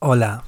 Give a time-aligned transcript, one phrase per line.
[0.00, 0.44] Hola.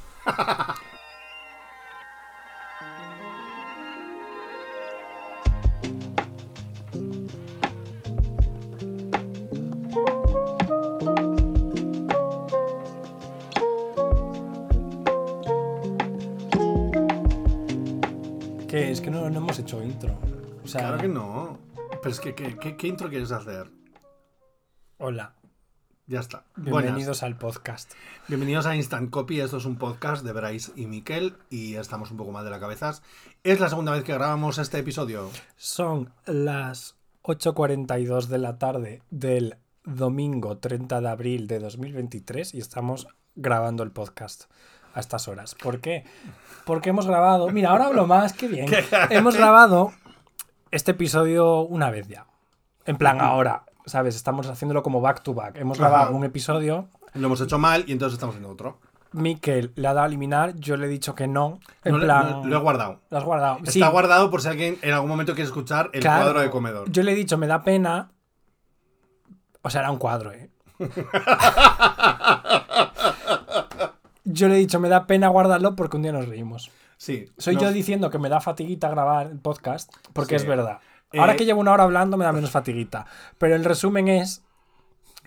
[18.69, 18.91] ¿Qué?
[18.91, 20.17] Es que no, no hemos hecho intro.
[20.65, 21.59] O sea, Claro que no.
[22.03, 23.71] Pero es que, ¿qué, qué- qué intro quieres hacer?
[24.99, 25.35] Hola.
[26.11, 26.43] Ya está.
[26.57, 27.23] Bienvenidos Buenas.
[27.23, 27.93] al podcast.
[28.27, 29.41] Bienvenidos a Instant Copy.
[29.41, 32.59] Esto es un podcast de Bryce y Miquel y estamos un poco mal de la
[32.59, 32.95] cabeza.
[33.45, 35.31] Es la segunda vez que grabamos este episodio.
[35.55, 43.07] Son las 8.42 de la tarde del domingo 30 de abril de 2023 y estamos
[43.37, 44.47] grabando el podcast
[44.95, 45.55] a estas horas.
[45.55, 46.03] ¿Por qué?
[46.67, 47.51] Porque hemos grabado...
[47.51, 48.67] Mira, ahora hablo más, qué bien.
[49.11, 49.93] Hemos grabado
[50.73, 52.27] este episodio una vez ya.
[52.85, 54.17] En plan, ahora, ¿sabes?
[54.17, 55.57] Estamos haciéndolo como back to back.
[55.57, 56.13] Hemos grabado Ajá.
[56.15, 58.79] un episodio Lo hemos hecho mal y entonces estamos haciendo otro.
[59.13, 61.59] Miquel le ha dado a eliminar, yo le he dicho que no.
[61.85, 63.01] En No plan, no- lo he guardado.
[63.11, 63.57] lo has guardado.
[63.59, 66.23] Está Sí, guardado por si alguien en algún momento quiere escuchar el claro.
[66.23, 66.91] cuadro de comedor.
[66.91, 68.13] Yo le he dicho, me da pena.
[69.63, 70.49] O sea, era un cuadro, ¿eh?
[74.25, 76.71] yo le he dicho, me da pena guardarlo porque un día nos reímos.
[76.97, 77.27] Sí.
[77.39, 80.45] Soy yo diciendo que me da fatiguita grabar el podcast, porque Sí.
[80.45, 80.79] es verdad.
[81.19, 83.07] Ahora Eh, que llevo una hora hablando me da menos fatiguita.
[83.39, 84.45] Pero el resumen es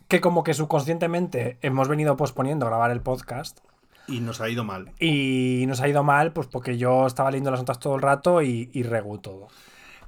[0.07, 3.59] que como que subconscientemente hemos venido posponiendo grabar el podcast.
[4.07, 4.91] Y nos ha ido mal.
[4.99, 8.41] Y nos ha ido mal, pues porque yo estaba leyendo las notas todo el rato
[8.41, 9.47] y, y regu todo.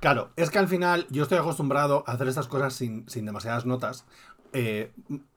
[0.02, 3.66] Claro, es que al final yo estoy acostumbrado a hacer estas cosas sin, sin demasiadas
[3.66, 4.06] notas.
[4.54, 4.92] Eh,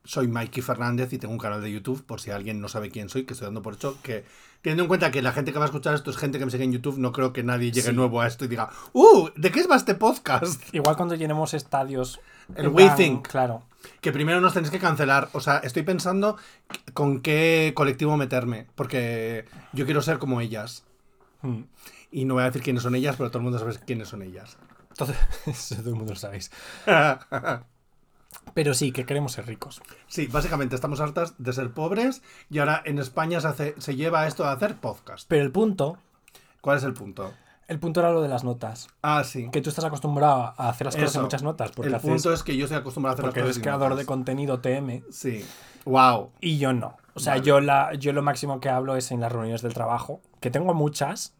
[0.08, 3.10] soy Mikey Fernández y tengo un canal de YouTube, por si alguien no sabe quién
[3.10, 4.24] soy, que estoy dando por hecho, que
[4.62, 6.50] teniendo en cuenta que la gente que va a escuchar esto es gente que me
[6.50, 7.94] sigue en YouTube, no creo que nadie llegue Sí.
[7.94, 9.28] nuevo a esto y diga, ¡Uh!
[9.36, 10.62] ¿De qué es va este podcast?
[10.74, 12.20] Igual cuando llenemos estadios.
[12.56, 13.28] El We Think.
[13.28, 13.64] Claro.
[14.00, 15.28] Que primero nos tenéis que cancelar.
[15.34, 16.38] O sea, estoy pensando
[16.94, 20.84] con qué colectivo meterme, porque yo quiero ser como ellas.
[21.42, 21.64] Mm.
[22.12, 24.22] Y no voy a decir quiénes son ellas, pero todo el mundo sabe quiénes son
[24.22, 24.56] ellas.
[24.88, 26.50] Entonces, todo el mundo lo sabéis.
[28.54, 29.80] Pero sí, que queremos ser ricos.
[30.06, 34.26] Sí, básicamente estamos hartas de ser pobres y ahora en España se, hace, se lleva
[34.26, 35.26] esto a hacer podcast.
[35.28, 35.98] Pero el punto,
[36.60, 37.32] ¿Cuál es el punto?
[37.68, 38.88] el punto era lo de las notas.
[39.02, 39.48] Ah, sí.
[39.52, 41.18] Que tú estás acostumbrado a hacer las cosas Eso.
[41.20, 41.70] en muchas notas.
[41.70, 43.54] Porque, el haces- punto es que yo estoy acostumbrado a hacer porque las eres cosas
[43.56, 45.04] sin creador de contenido TM.
[45.10, 45.44] Sí.
[45.84, 46.32] Wow.
[46.40, 46.96] Y yo no.
[47.14, 47.44] O sea, Vale.
[47.44, 50.20] yo, la, yo lo máximo que hablo es en las reuniones del trabajo.
[50.40, 51.34] Que tengo muchas.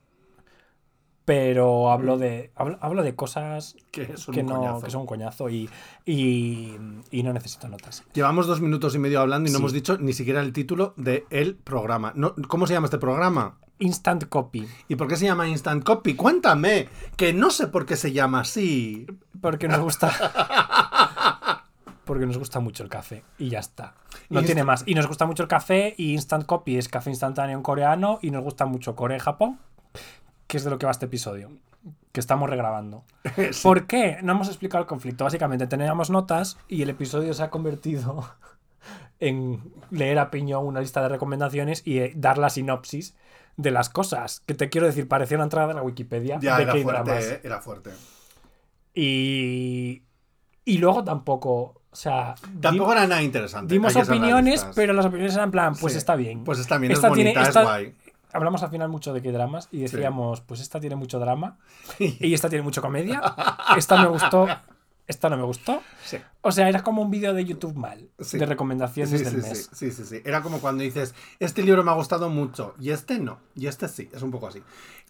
[1.28, 2.52] Pero hablo de.
[2.56, 4.56] Hablo, hablo de cosas Que son que un no.
[4.56, 4.80] coñazo.
[4.80, 5.50] Que son un coñazo.
[5.50, 5.68] Y,
[6.06, 6.74] y,
[7.10, 8.02] y no necesito notas.
[8.14, 11.24] Llevamos dos minutos y medio hablando y no hemos dicho ni siquiera el título del
[11.28, 12.14] el programa.
[12.16, 13.58] No, ¿Cómo se llama este programa?
[13.78, 14.66] Instant copy.
[14.88, 16.14] ¿Y por qué se llama Instant Copy?
[16.14, 19.06] Cuéntame, que no sé por qué se llama así.
[19.42, 20.10] Porque nos gusta.
[22.06, 23.22] Porque nos gusta mucho el café.
[23.38, 23.92] Y ya está.
[24.30, 24.82] No tiene más.
[24.86, 25.94] Y nos gusta mucho el café.
[25.98, 28.18] Y Instant Copy es café instantáneo en coreano.
[28.22, 29.58] Y nos gusta mucho Corea y Japón.
[30.48, 31.50] Que es de lo que va este episodio.
[32.10, 33.04] Que estamos regrabando.
[33.52, 33.62] Sí.
[33.62, 34.18] ¿Por qué?
[34.22, 35.22] No hemos explicado el conflicto.
[35.22, 36.58] Básicamente teníamos notas.
[36.66, 38.28] Y el episodio se ha convertido
[39.20, 41.82] en leer a piño una lista de recomendaciones.
[41.86, 43.14] Y eh, dar la sinopsis
[43.56, 44.40] de las cosas.
[44.46, 46.38] Que te quiero decir, parecía una entrada de la Wikipedia.
[46.40, 47.90] Ya, de era fuerte, eh, era fuerte.
[48.94, 50.02] Y,
[50.64, 53.72] y luego tampoco, o sea, Tampoco era nada interesante.
[53.74, 55.98] dimos opiniones, pero las opiniones eran en plan, pues Sí.
[55.98, 56.42] está bien.
[56.44, 57.94] Pues está bien, Esta es tiene- bonita, esta- es guay.
[58.32, 61.58] Hablamos al final mucho de qué dramas y decíamos, pues esta tiene mucho drama
[61.98, 63.22] y esta tiene mucho comedia,
[63.76, 64.46] esta me gustó,
[65.06, 65.80] esta no me gustó.
[66.04, 66.18] Sí.
[66.42, 68.38] O sea, era como un vídeo de YouTube mal, Sí.
[68.38, 69.70] de recomendaciones del mes.
[69.72, 70.20] sí, sí, sí.
[70.24, 73.88] Era como cuando dices, este libro me ha gustado mucho y este no, y este
[73.88, 74.62] sí, es un poco así.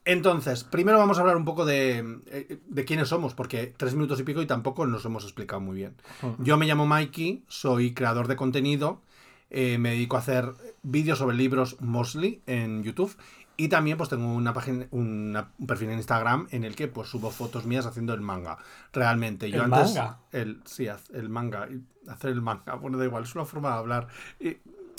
[0.05, 4.19] Entonces, primero vamos a hablar un poco de, eh, de quiénes somos, porque tres minutos
[4.21, 5.97] y pico y tampoco nos hemos explicado muy bien.
[6.39, 9.03] Yo me llamo Mikey, soy creador de contenido,
[9.51, 13.17] eh, me dedico a hacer vídeos sobre libros mostly en YouTube
[13.57, 17.09] y también pues tengo una página, una- un perfil en Instagram en el que pues
[17.09, 18.59] subo fotos mías haciendo el manga.
[18.93, 20.19] Realmente, yo ¿El antes manga?
[20.33, 21.69] el sí, el manga,
[22.09, 24.07] hacer el manga, bueno, da igual, es una forma de hablar.
[24.39, 24.57] Y-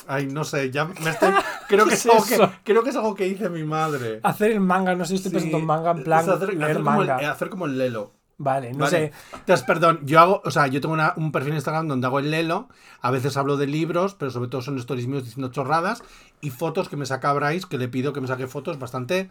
[0.08, 1.30] ay, no sé, ya me estoy
[1.70, 4.19] creo ¿Qué que es es algo que creo que es algo que dice mi madre.
[4.24, 6.63] Hacer el manga, no sé si estoy Sí, pensando en manga en plan hacer, leer
[6.72, 7.22] hacer como el, manga.
[7.22, 8.13] eh, hacer como el lelo.
[8.41, 8.89] Vale, no Vale.
[8.89, 9.12] sé.
[9.33, 12.19] Entonces, perdón, yo hago, o sea, yo tengo una- un perfil en Instagram donde hago
[12.19, 12.69] el lelo,
[13.01, 16.01] a veces hablo de libros, pero sobre todo son stories míos diciendo chorradas
[16.39, 19.30] y fotos que me saca Bryce, que le pido que me saque fotos bastante,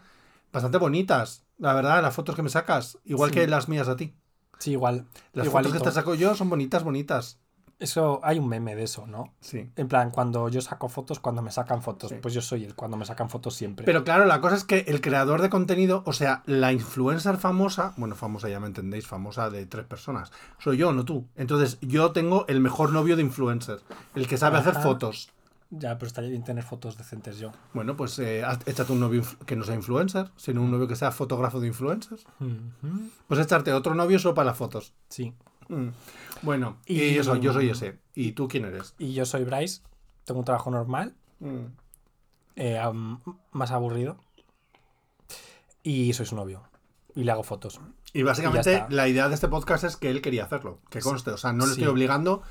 [0.53, 3.37] bastante bonitas, la verdad, las fotos que me sacas, igual Sí.
[3.37, 4.15] que las mías a ti.
[4.59, 5.07] Sí, igual.
[5.33, 5.71] Las igualito.
[5.71, 7.39] fotos que te saco yo son bonitas, bonitas.
[7.79, 9.33] Eso, hay un meme de eso, ¿no?
[9.41, 9.71] Sí.
[9.77, 12.11] En plan, cuando yo saco fotos, cuando me sacan fotos.
[12.11, 12.17] Sí.
[12.21, 13.87] Pues yo soy el cuando me sacan fotos siempre.
[13.87, 17.95] Pero claro, la cosa es que el creador de contenido, o sea, la influencer famosa,
[17.97, 21.27] bueno, famosa ya me entendéis, famosa de tres personas, soy yo, no tú.
[21.37, 23.81] Entonces, yo tengo el mejor novio de influencer,
[24.17, 25.31] el que sabe hacer fotos.
[25.71, 27.53] Ya, pero estaría bien tener fotos decentes yo.
[27.75, 31.13] Bueno, pues eh, échate un novio que no sea influencer, sino un novio que sea
[31.13, 32.25] fotógrafo de influencers.
[33.27, 34.95] Pues echarte otro novio solo para las fotos.
[35.11, 35.35] Sí.
[35.69, 35.89] Mm.
[36.43, 37.01] Bueno, y...
[37.03, 37.99] Y- eso, yo soy ese.
[38.15, 38.95] ¿Y tú quién eres?
[38.99, 39.83] Y yo soy Bryce,
[40.25, 41.67] tengo un trabajo normal, Mm.
[42.57, 42.81] eh,
[43.53, 44.19] más aburrido.
[45.83, 46.63] Y soy su novio.
[47.15, 47.81] Y le hago fotos.
[48.13, 51.37] Y básicamente la idea de este podcast es que él quería hacerlo, que conste, o
[51.37, 51.81] sea, no le Sí.
[51.81, 52.43] estoy obligando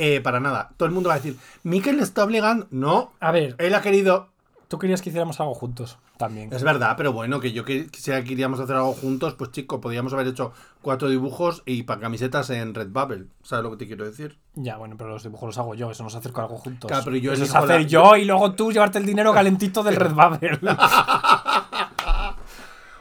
[0.00, 0.70] eh, para nada.
[0.76, 2.68] Todo el mundo va a decir, Miquel le está obligando.
[2.70, 4.28] No, A ver, él ha querido.
[4.68, 6.52] Tú querías que hiciéramos algo juntos también.
[6.52, 9.80] Es verdad, pero bueno, que yo que- quisiera que queríamos hacer algo juntos, pues chico,
[9.80, 13.26] podríamos haber hecho cuatro dibujos y para camisetas en Redbubble.
[13.42, 14.38] ¿Sabes lo que te quiero decir?
[14.54, 16.88] Ya, bueno, pero los dibujos los hago yo, eso nos acerca algo juntos.
[16.88, 19.82] Claro, pero yo eso es la- hacer yo y luego tú llevarte el dinero calentito
[19.82, 20.58] del Redbubble.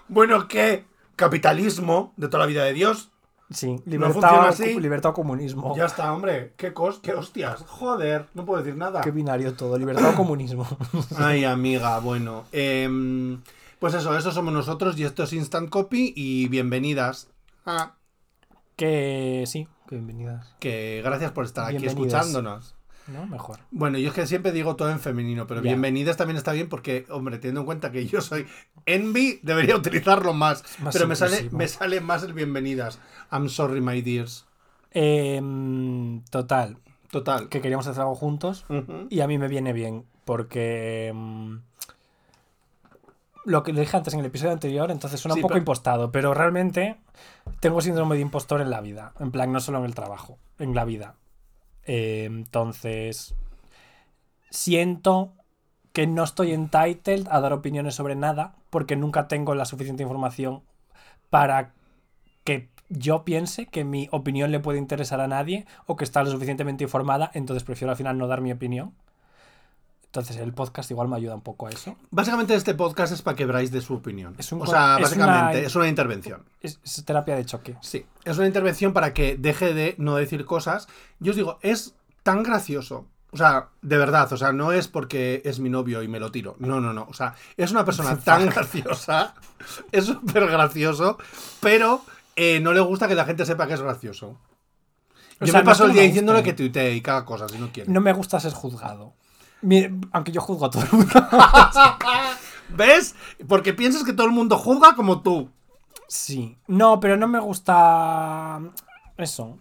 [0.10, 0.86] Bueno, ¿qué?
[1.18, 3.12] Capitalismo de toda la vida de Dios.
[3.50, 4.76] Sí, libertad, así.
[4.76, 5.76] o, libertad o comunismo.
[5.76, 6.54] Ya está, hombre.
[6.58, 7.64] ¿Qué, cos qué hostias?
[7.68, 9.02] Joder, no puedo decir nada.
[9.02, 10.68] Qué binario todo, libertad o comunismo.
[11.18, 12.46] Ay, amiga, bueno.
[12.52, 13.42] em,
[13.80, 17.30] pues eso, eso somos nosotros y esto es Instant Copy y bienvenidas.
[17.66, 17.96] Ah,
[18.76, 20.56] que sí, que bienvenidas.
[20.60, 22.77] que gracias por estar aquí escuchándonos.
[23.08, 23.26] ¿No?
[23.28, 23.60] Mejor.
[23.72, 27.06] Bueno, yo es que siempre digo todo en femenino, pero bienvenidas también está bien porque,
[27.10, 28.46] hombre, teniendo en cuenta que yo soy
[28.86, 30.64] Envy, debería utilizarlo más.
[30.80, 33.00] más pero me sale, me sale más el bienvenidas.
[33.32, 34.46] I'm sorry, my dears.
[34.92, 36.78] Em, total,
[37.12, 37.50] Total.
[37.50, 38.66] que queríamos hacer algo juntos
[39.10, 41.62] y a mí me viene bien porque em,
[43.46, 45.60] lo que le dije antes en el episodio anterior, entonces suena Sí, un poco pero-
[45.60, 46.98] impostado, pero realmente
[47.62, 50.74] tengo síndrome de impostor en la vida, en plan no solo en el trabajo, en
[50.76, 51.16] la vida.
[51.88, 53.34] Eh, entonces
[54.50, 55.34] siento
[55.94, 60.64] que no estoy entitled a dar opiniones sobre nada porque nunca tengo la suficiente información
[61.30, 61.74] para
[62.44, 66.30] que yo piense que mi opinión le puede interesar a nadie o que está lo
[66.30, 68.94] suficientemente informada, entonces prefiero al final no dar mi opinión.
[70.08, 71.96] Entonces el podcast igual me ayuda un poco a eso.
[72.12, 74.36] Básicamente este podcast es para que Bryce dé su opinión.
[74.38, 76.44] Es un o sea, es básicamente una- es una intervención.
[76.62, 77.76] Es, es terapia de choque.
[77.82, 80.88] Sí, es una intervención para que deje de no decir cosas.
[81.20, 81.94] Yo os digo, es
[82.24, 83.06] tan gracioso.
[83.32, 86.32] O sea, de verdad, o sea, no es porque es mi novio y me lo
[86.32, 86.56] tiro.
[86.60, 87.06] No, no, no.
[87.10, 89.36] O sea, es una persona tan graciosa,
[89.92, 91.18] es súper gracioso,
[91.60, 92.02] pero
[92.38, 94.40] eh, no le gusta que la gente sepa que es gracioso.
[95.42, 97.72] O Yo sea, me paso el día diciéndole que tuitee y cada cosa si no
[97.72, 97.92] quiere.
[97.92, 99.14] No me gusta ser juzgado.
[100.12, 101.14] Aunque yo juzgo a todo el mundo.
[102.70, 103.16] ¿Ves?
[103.48, 105.50] Porque piensas que todo el mundo juzga como tú.
[106.08, 106.58] sí.
[106.68, 108.60] No, pero no me gusta
[109.18, 109.58] eso.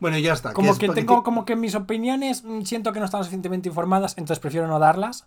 [0.00, 0.52] Bueno, ya está.
[0.52, 4.38] Como que tengo como que mis opiniones mm, siento que no están suficientemente informadas, entonces
[4.40, 5.26] prefiero no darlas.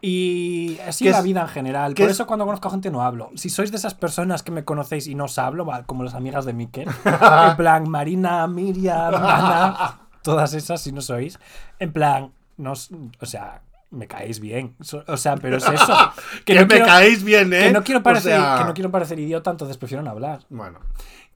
[0.00, 1.94] Y así ¿Qué la es- vida en general.
[1.94, 3.30] Por es- eso cuando conozco a gente no hablo.
[3.34, 6.44] Si sois de esas personas que me conocéis y no os hablo, como las amigas
[6.44, 11.38] de Miquel, en plan Marina, Miriam, Ana, todas esas si no sois,
[11.80, 12.32] en plan,
[12.62, 14.74] no, o sea, me caéis bien.
[15.06, 15.94] O sea, pero es eso.
[16.46, 17.64] Que, no me quiero- caéis bien, ¿eh?
[17.64, 20.40] que no quiero O parecer, sea- que no quiero parecer idiota, entonces prefiero no hablar.
[20.48, 20.78] Bueno,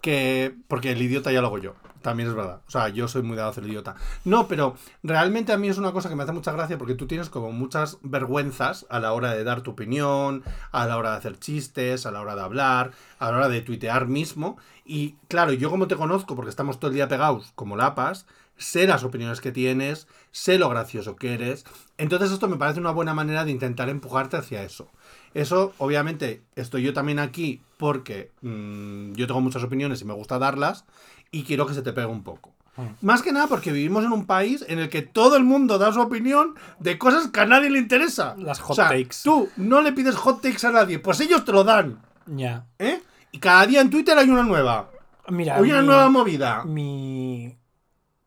[0.00, 0.54] que.
[0.68, 1.74] Porque el idiota ya lo hago yo.
[2.02, 2.60] También es verdad.
[2.68, 3.96] O sea, yo soy muy dado a hacer idiota.
[4.24, 7.08] No, pero realmente a mí es una cosa que me hace mucha gracia porque tú
[7.08, 11.16] tienes como muchas vergüenzas a la hora de dar tu opinión, a la hora de
[11.16, 14.56] hacer chistes, a la hora de hablar, a la hora de tuitear mismo.
[14.84, 18.26] Y claro, yo como te conozco, porque estamos todo el día pegados como lapas,
[18.56, 21.64] sé las opiniones que tienes, sé lo gracioso que eres.
[21.98, 24.90] Entonces esto me parece una buena manera de intentar empujarte hacia eso.
[25.34, 30.38] Eso, obviamente, estoy yo también aquí porque mm, yo tengo muchas opiniones y me gusta
[30.38, 30.84] darlas
[31.30, 32.52] y quiero que se te pegue un poco.
[33.00, 35.94] Más que nada porque vivimos en un país en el que todo el mundo da
[35.94, 38.34] su opinión de cosas que a nadie le interesa.
[38.36, 39.16] Las hot o sea, takes.
[39.24, 42.02] Tú no le pides hot takes a nadie, pues ellos te lo dan.
[42.26, 42.66] Ya.
[42.78, 43.00] ¿eh?
[43.32, 44.90] Y cada día en Twitter hay una nueva.
[45.28, 46.64] Mira, Hay una mi- nueva movida.
[46.64, 47.56] mi,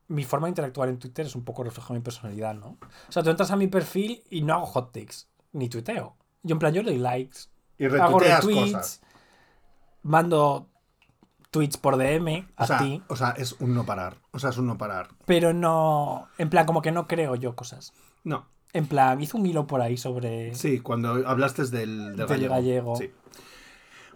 [0.09, 2.77] mi forma de interactuar en Twitter es un poco reflejo de mi personalidad, ¿no?
[3.07, 6.15] O sea, tú entras a mi perfil y no hago hot takes, ni tuiteo.
[6.43, 7.39] Yo en plan, yo doy likes,
[7.77, 9.01] Y hago retweets, cosas.
[10.03, 10.67] mando
[11.51, 14.17] tweets por DM a O sea, ti, o sea, es un no parar.
[14.31, 15.09] O sea, es un no parar.
[15.25, 17.93] pero no, en plan, como que no creo yo cosas.
[18.23, 18.47] No.
[18.73, 20.53] En plan, hice un hilo por ahí sobre...
[20.53, 22.53] Sí, cuando hablaste del, del Del gallego.
[22.53, 22.95] gallego.
[22.97, 23.11] Sí.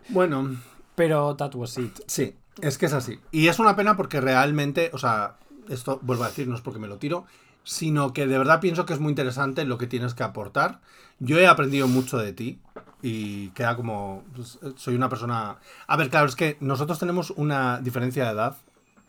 [0.10, 0.56] Bueno,
[0.96, 2.00] Pero that was it.
[2.08, 3.20] Sí, es que es así.
[3.32, 5.38] Y es una pena porque realmente, o sea,
[5.70, 7.26] esto vuelvo a decir, no es porque me lo tiro,
[7.64, 10.80] sino que de verdad pienso que es muy interesante lo que tienes que aportar.
[11.20, 12.60] Yo he aprendido mucho de ti
[13.02, 15.58] y queda como, pues, soy una persona...
[15.88, 18.58] A ver, claro, es que nosotros tenemos una diferencia de edad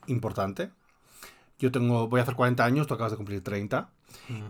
[0.06, 0.70] importante.
[1.58, 3.88] Yo tengo, voy a hacer 40 años, tú acabas de cumplir 30.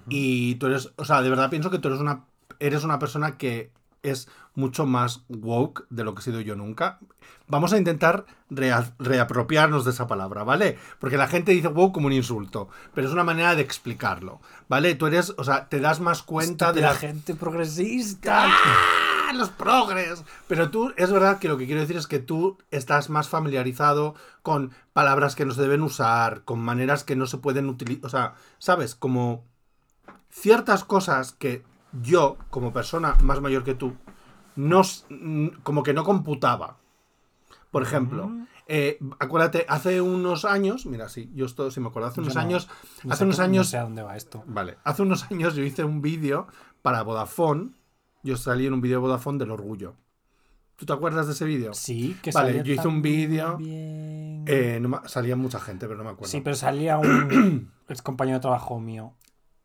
[0.09, 2.25] Y tú eres, o sea, de verdad pienso que tú eres una,
[2.59, 3.71] eres una persona que
[4.05, 7.01] es mucho más woke de lo que he sido yo nunca.
[7.49, 10.79] Vamos a intentar rea- reapropiarnos de esa palabra, ¿vale?
[11.01, 14.95] Porque la gente dice woke como un insulto, pero es una manera de explicarlo, ¿vale?
[14.95, 18.45] Tú eres, o sea, te das más cuenta de la la gente progresista.
[18.47, 19.33] ¡Ah!
[19.35, 20.23] Los progres.
[20.47, 24.15] Pero tú, es verdad que lo que quiero decir es que tú estás más familiarizado
[24.43, 28.07] con palabras que no se deben usar, con maneras que no se pueden utilizar.
[28.07, 28.95] O sea, ¿sabes?
[28.95, 29.45] Como
[30.31, 31.65] ciertas cosas que
[32.03, 33.95] yo, como persona más mayor que tú,
[34.57, 36.77] no, mm, como que no computaba.
[37.71, 38.31] Por ejemplo,
[38.69, 42.41] eh, acuérdate, hace unos años, mira, sí, yo esto sí me acuerdo, hace unos no-
[42.41, 42.69] años,
[43.03, 44.45] no hace sé unos años No sé a dónde va esto.
[44.47, 46.47] Vale, hace unos años yo hice un vídeo
[46.83, 47.71] para Vodafone.
[48.23, 49.95] Yo salí en un vídeo de Vodafone del orgullo.
[50.77, 51.75] ¿Tú te acuerdas de ese vídeo?
[51.75, 53.59] Sí, que Vale, salía yo hice un vídeo,
[54.47, 56.31] Eh, no salía mucha gente, pero no me acuerdo.
[56.31, 59.15] Sí, pero salía un ex compañero de trabajo mío,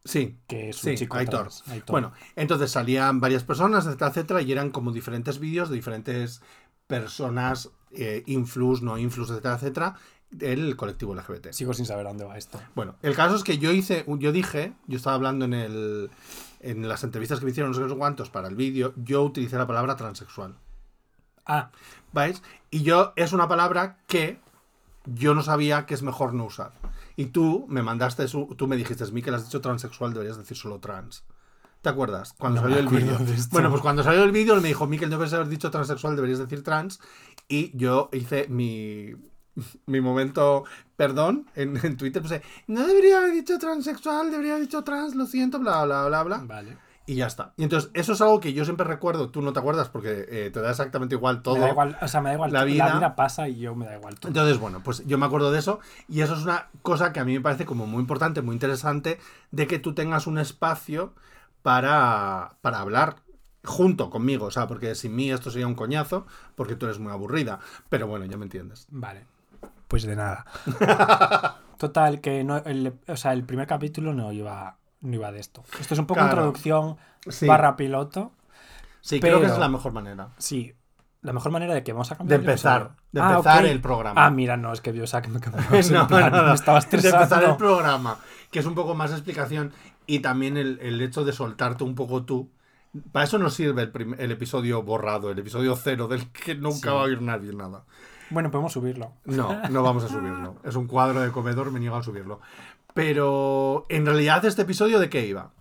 [0.03, 1.41] Sí, que es un sí, chico Aitor.
[1.41, 1.91] trans, Aitor.
[1.91, 6.41] Bueno, entonces salían varias personas, etcétera, etcétera, y eran como diferentes vídeos de diferentes
[6.87, 9.95] personas, eh, influx, no influx, etcétera, etcétera,
[10.31, 11.51] del colectivo LGBT.
[11.51, 12.61] Sigo sin saber dónde va esto.
[12.75, 16.11] Bueno, el caso es que yo hice, yo dije, yo estaba hablando en el
[16.61, 19.57] en las entrevistas que me hicieron no sé qué cuantos para el vídeo, yo utilicé
[19.57, 20.55] la palabra transexual.
[21.45, 21.71] Ah,
[22.11, 22.41] ¿Vais?
[22.69, 24.39] Y yo es una palabra que
[25.05, 26.73] yo no sabía que es mejor no usar.
[27.19, 30.79] Y tú me mandaste, su, tú me dijiste, Miquel, has dicho transexual, deberías decir solo
[30.79, 31.25] trans.
[31.81, 32.31] ¿Te acuerdas?
[32.31, 33.17] Cuando No salió el vídeo.
[33.51, 36.15] Bueno, pues cuando salió el vídeo él me dijo, Miquel, no debes haber dicho transexual,
[36.15, 37.01] deberías decir trans.
[37.49, 39.15] Y yo hice mi,
[39.85, 40.63] mi momento
[40.95, 42.21] perdón en, en Twitter.
[42.21, 46.23] Puse, no debería haber dicho transexual, debería haber dicho trans, lo siento, bla, bla, bla,
[46.23, 46.37] bla.
[46.37, 46.77] vale.
[47.09, 47.53] Y ya está.
[47.57, 50.51] Y entonces, eso es algo que yo siempre recuerdo, tú no te acuerdas porque eh,
[50.53, 51.55] te da exactamente igual todo.
[51.55, 52.53] Me da igual, o sea, me da igual.
[52.53, 54.27] La La vida- vida, pasa y yo me da igual todo.
[54.27, 57.25] Entonces, bueno, pues yo me acuerdo de eso y eso es una cosa que a
[57.25, 59.17] mí me parece como muy importante, muy interesante,
[59.49, 61.13] de que tú tengas un espacio
[61.63, 63.15] para, para hablar
[63.63, 67.11] junto conmigo, o sea, porque sin mí esto sería un coñazo, porque tú eres muy
[67.11, 68.85] aburrida, pero bueno, ya me entiendes.
[68.91, 69.25] Vale.
[69.87, 70.45] Pues de nada.
[71.77, 75.63] Total, que no, el, o sea, el primer capítulo no iba, no iba de esto.
[75.79, 76.31] Esto es un poco Claro.
[76.33, 77.45] introducción Sí.
[77.47, 78.31] barra piloto.
[79.01, 80.29] Sí, creo que pero- es la mejor manera.
[80.37, 80.73] Sí.
[81.21, 82.39] La mejor manera de que vamos a De cambiar.
[82.39, 83.69] el empezar, de Ah, empezar ok.
[83.71, 84.25] el programa.
[84.25, 86.43] Ah, mira, no, es que que me cambiaba No, no, no.
[86.47, 88.17] Me estaba De empezar el programa,
[88.51, 89.73] que es un poco más explicación
[90.07, 92.51] y también el, el hecho de soltarte un poco tú.
[93.11, 96.87] Para eso nos sirve el, el episodio borrado, el episodio cero, del que nunca Sí.
[96.87, 97.83] va a oír nadie nada.
[98.31, 99.11] Bueno, podemos subirlo.
[99.25, 100.55] No, no vamos a subirlo.
[100.63, 102.39] Es un cuadro de comedor, me niego a subirlo.
[102.93, 105.51] Pero en realidad este episodio de qué iba?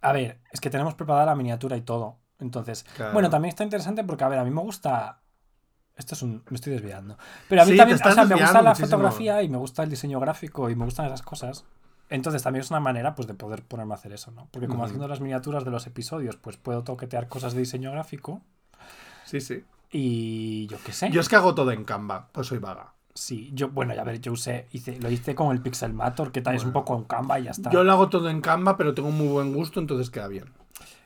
[0.00, 2.18] A ver, es que tenemos preparada la miniatura y todo.
[2.38, 3.12] Entonces, Claro.
[3.12, 5.20] bueno, también está interesante porque, a ver, a mí me gusta.
[5.96, 6.44] Esto es un.
[6.48, 7.18] Me estoy desviando.
[7.48, 8.88] Pero a mí Sí, también, o sea, me gusta la muchísimo.
[8.88, 11.64] fotografía y me gusta el diseño gráfico y me gustan esas cosas.
[12.10, 14.48] Entonces también es una manera pues de poder ponerme a hacer eso, ¿no?
[14.52, 18.40] Porque como haciendo las miniaturas de los episodios, pues puedo toquetear cosas de diseño gráfico
[19.26, 19.64] Sí, sí.
[19.90, 21.10] y yo qué sé.
[21.10, 22.94] Yo es que hago todo en Canva, pues soy vaga.
[23.18, 26.54] Sí, yo, bueno, ya ver, yo usé, hice, lo hice con el Pixelmator, que tal
[26.54, 27.68] es un poco en Canva y ya está.
[27.68, 30.44] Yo lo hago todo en Canva, pero tengo muy buen gusto, entonces queda bien.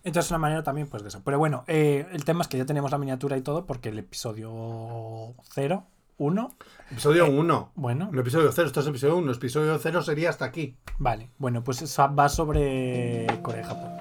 [0.04, 1.22] Entonces es una manera también pues de eso.
[1.24, 3.98] Pero bueno, eh, el tema es que ya tenemos la miniatura y todo porque el
[3.98, 5.84] episodio 0,
[6.18, 6.54] 1,
[6.90, 7.70] Episodio 1.
[7.76, 9.32] bueno, No episodio 0, esto es episodio 1.
[9.32, 10.76] Episodio 0 sería hasta aquí.
[10.98, 11.30] vale.
[11.38, 13.92] Bueno, pues eso va sobre Corea y Japón.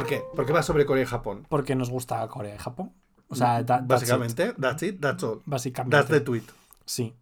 [0.00, 0.22] ¿Por qué?
[0.34, 1.46] Porque va sobre Corea y Japón.
[1.48, 2.92] Porque nos gusta Corea y Japón.
[3.28, 3.88] O sea, that- that's it.
[3.88, 5.42] Básicamente, that's it, that's all.
[5.46, 5.96] Básicamente.
[5.96, 6.44] That's the tweet.
[6.84, 7.14] Sí.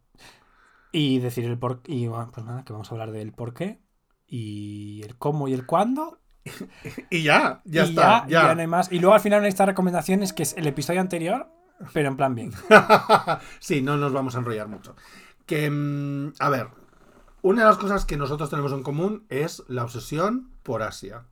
[0.93, 3.81] Y decir el por Y bueno, pues nada, que vamos a hablar del por qué.
[4.27, 6.19] Y el cómo y el cuándo.
[7.11, 8.03] Y ya, ya y está.
[8.03, 8.93] Ya, Ya, ya no hay más.
[8.93, 11.49] Y luego al final estas recomendaciones, que es el episodio anterior,
[11.93, 12.53] pero en plan bien.
[13.61, 14.95] sí, no nos vamos a enrollar mucho.
[15.47, 16.69] Que, mm, a ver,
[17.43, 21.25] una de las cosas que nosotros tenemos en común es la obsesión por Asia.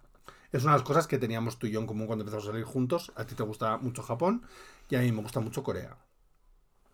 [0.53, 2.51] Es una de las cosas que teníamos tú y yo en común cuando empezamos a
[2.51, 3.13] salir juntos.
[3.17, 4.43] A ti te gusta mucho Japón
[4.89, 5.97] y a mí me gusta mucho Corea.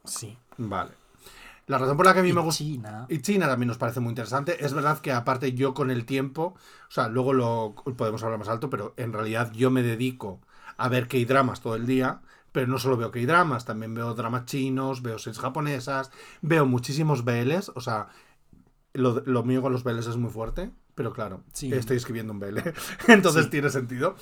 [0.04, 0.38] Sí.
[0.56, 0.92] Vale.
[1.66, 2.64] La razón por la que a mí Y me gusta...
[2.64, 3.06] China.
[3.08, 4.64] Y China también nos parece muy interesante.
[4.64, 6.54] Es verdad que aparte yo con el tiempo,
[6.88, 10.40] o sea, luego lo podemos hablar más alto, pero en realidad yo me dedico
[10.78, 12.22] a ver K-dramas todo el día,
[12.52, 16.10] pero no solo veo K-dramas, también veo dramas chinos, veo series japonesas,
[16.40, 18.08] veo muchísimos BLs, o sea,
[18.94, 21.72] lo, lo mío con los BLs es muy fuerte, pero claro, Sí.
[21.72, 22.58] estoy escribiendo un BL,
[23.08, 23.50] entonces Sí.
[23.50, 24.16] tiene sentido.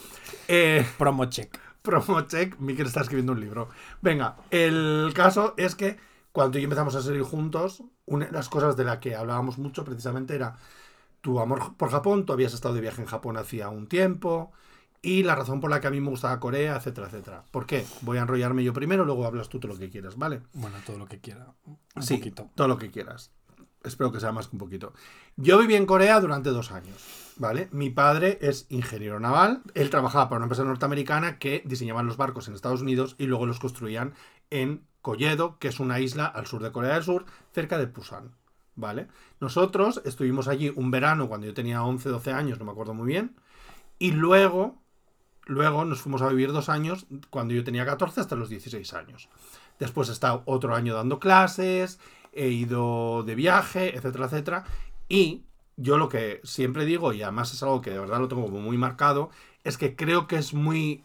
[0.46, 1.58] Eh, Promo check.
[1.80, 3.70] Promo check, Miquel está escribiendo un libro.
[4.02, 5.96] Venga, el caso es que
[6.32, 9.16] cuando tú y yo empezamos a salir juntos, una de las cosas de la que
[9.16, 10.58] hablábamos mucho precisamente era
[11.22, 14.52] tu amor por Japón, tú habías estado de viaje en Japón hacía un tiempo
[15.00, 17.44] y la razón por la que a mí me gustaba Corea, etcétera, etcétera.
[17.52, 17.86] ¿Por qué?
[18.02, 20.42] Voy a enrollarme yo primero, luego hablas tú todo lo que quieras, ¿vale?
[20.52, 21.46] Bueno, todo lo que quiera.
[21.94, 22.50] Un sí, poquito.
[22.54, 23.30] todo lo que quieras.
[23.86, 24.92] Espero que sea más que un poquito.
[25.36, 27.68] Yo viví en Corea durante dos años, ¿vale?
[27.70, 29.62] Mi padre es ingeniero naval.
[29.74, 33.46] Él trabajaba para una empresa norteamericana que diseñaba los barcos en Estados Unidos y luego
[33.46, 34.14] los construían
[34.50, 38.32] en Koyedo, que es una isla al sur de Corea del Sur, cerca de Pusan,
[38.74, 39.06] ¿vale?
[39.38, 43.06] Nosotros estuvimos allí un verano cuando yo tenía 11, 12 años, no me acuerdo muy
[43.06, 43.36] bien,
[44.00, 44.82] y luego,
[45.44, 49.28] luego nos fuimos a vivir dos años cuando yo tenía 14 hasta los 16 años.
[49.78, 52.00] Después he estado otro año dando clases,
[52.36, 54.64] he ido de viaje, etcétera, etcétera.
[55.08, 55.42] Y
[55.76, 58.60] yo lo que siempre digo, y además es algo que de verdad lo tengo como
[58.60, 59.30] muy marcado,
[59.64, 61.04] es que creo que es muy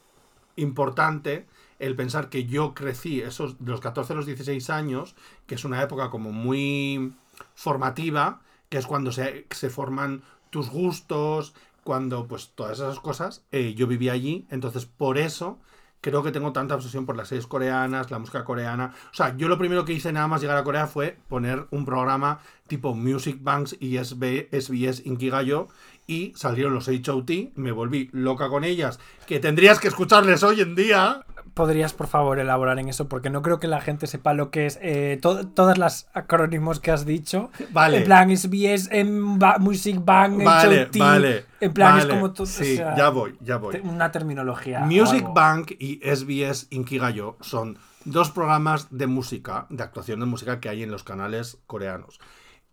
[0.56, 1.48] importante
[1.80, 5.16] el pensar que yo crecí esos de los 14 a los 16 años,
[5.48, 7.14] que es una época como muy
[7.56, 10.22] formativa, que es cuando se, se forman
[10.52, 15.60] tus gustos, cuando pues todas esas cosas, eh, yo viví allí, entonces por eso
[16.02, 18.94] creo que tengo tanta obsesión por las series coreanas, la música coreana.
[19.12, 21.86] O sea, yo lo primero que hice nada más llegar a Corea fue poner un
[21.86, 25.68] programa tipo Music Banks y SB, SBS Inkigayo
[26.08, 30.76] y salieron los HOT, me volví loca con ellas, que tendrías que escucharles hoy en
[30.76, 31.26] día.
[31.54, 33.08] ¿Podrías, por favor, elaborar en eso?
[33.10, 36.80] Porque no creo que la gente sepa lo que es eh, to- todas las acrónimos
[36.80, 37.50] que has dicho.
[37.72, 37.98] Vale.
[37.98, 40.98] En plan, SBS, en ba- Music Bank, Vale, HOT.
[40.98, 41.46] vale.
[41.60, 42.16] En plan, es vale.
[42.16, 42.44] como todo.
[42.44, 43.80] o Sí, sea, ya voy, ya voy.
[43.84, 44.80] Una terminología.
[44.82, 45.26] Music.
[45.34, 50.84] Bank y SBS Inkigayo son dos programas de música, de actuación de música que hay
[50.84, 52.20] en los canales coreanos.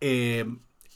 [0.01, 0.47] Eh,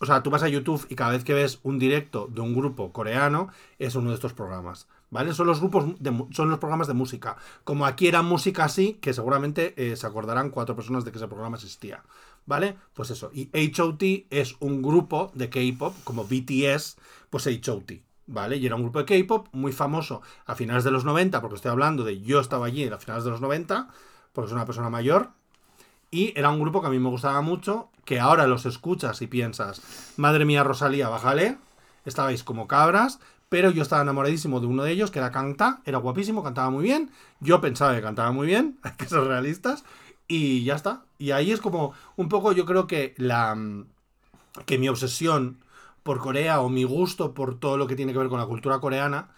[0.00, 2.54] o sea, tú vas a YouTube y cada vez que ves un directo de un
[2.54, 3.48] grupo coreano,
[3.78, 4.88] es uno de estos programas.
[5.12, 5.34] ¿Vale?
[5.34, 5.84] Son los grupos
[6.30, 7.36] son los programas de música.
[7.64, 11.28] Como aquí era música así, que seguramente eh, se acordarán cuatro personas de que ese
[11.28, 12.02] programa existía.
[12.46, 12.78] ¿Vale?
[12.94, 13.30] Pues eso.
[13.34, 16.96] Y HOT es un grupo de K-pop, como BTS,
[17.28, 17.92] pues HOT.
[18.26, 18.56] ¿Vale?
[18.56, 21.72] Y era un grupo de K-pop muy famoso a finales de los 90, porque estoy
[21.72, 23.88] hablando de yo estaba allí a finales de los 90,
[24.32, 25.32] porque soy una persona mayor.
[26.10, 29.26] Y era un grupo que a mí me gustaba mucho, que ahora los escuchas y
[29.26, 29.82] piensas,
[30.16, 31.58] madre mía Rosalía, bájale,
[32.06, 33.20] estabais como cabras,
[33.52, 36.84] pero yo estaba enamoradísimo de uno de ellos, que era Canta, era guapísimo, cantaba muy
[36.84, 39.84] bien, yo pensaba que cantaba muy bien, hay que ser realistas,
[40.26, 41.04] y ya está.
[41.18, 43.86] Y ahí es como un poco, yo creo que la mm,
[44.66, 45.58] que mi obsesión
[46.02, 48.80] por Corea o mi gusto por todo lo que tiene que ver con la cultura
[48.80, 49.28] coreana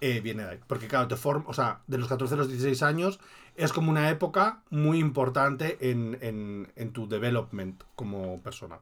[0.00, 0.60] eh, viene de ahí.
[0.66, 3.20] Porque claro, te form o sea, de los 14 a los 16 años
[3.56, 8.80] es como una época muy importante en, en- en tu development como persona.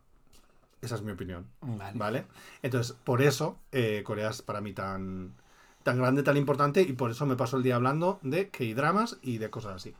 [0.82, 1.46] Esa es mi opinión.
[1.60, 1.98] Vale.
[1.98, 2.26] ¿Vale?
[2.62, 5.34] Entonces, por eso eh, Corea es para mí tan,
[5.82, 9.38] tan grande, tan importante y por eso me paso el día hablando de K-dramas y
[9.38, 9.94] de cosas así.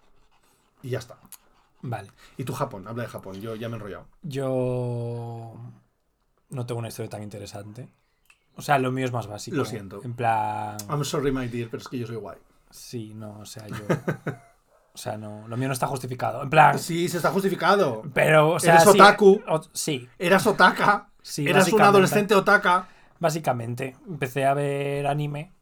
[0.83, 1.19] Y ya está.
[1.83, 2.11] Vale.
[2.37, 4.07] Y tú Japón, habla de Japón, yo ya me he enrollado.
[4.23, 5.55] Yo
[6.51, 7.89] no tengo una historia tan interesante.
[8.57, 9.57] O sea, lo mío es más básico.
[9.57, 10.01] Lo siento.
[10.03, 10.77] En plan.
[10.89, 12.39] I'm sorry, my dear, pero es que yo soy guay.
[12.71, 13.77] Sí, no, o sea, yo.
[15.01, 16.43] O sea, no, lo mío no está justificado.
[16.43, 16.79] En plan.
[16.79, 18.03] Sí, se está justificado.
[18.13, 18.75] Pero, o sea.
[18.75, 19.41] Eres sí, otaku.
[19.49, 21.09] o- sí, Eras otaka.
[21.23, 22.87] Sí, Eras un adolescente otaka.
[23.19, 23.97] básicamente.
[24.07, 25.53] Empecé a ver anime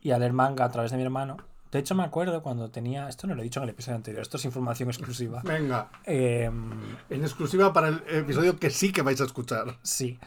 [0.00, 1.36] y a leer manga a través de mi hermano.
[1.70, 3.06] De hecho, me acuerdo cuando tenía.
[3.10, 5.42] Esto no lo he dicho en el episodio anterior, esto es información exclusiva.
[5.44, 6.70] Venga, Em,
[7.10, 9.76] en exclusiva para el episodio que sí que vais a escuchar.
[9.82, 10.18] sí.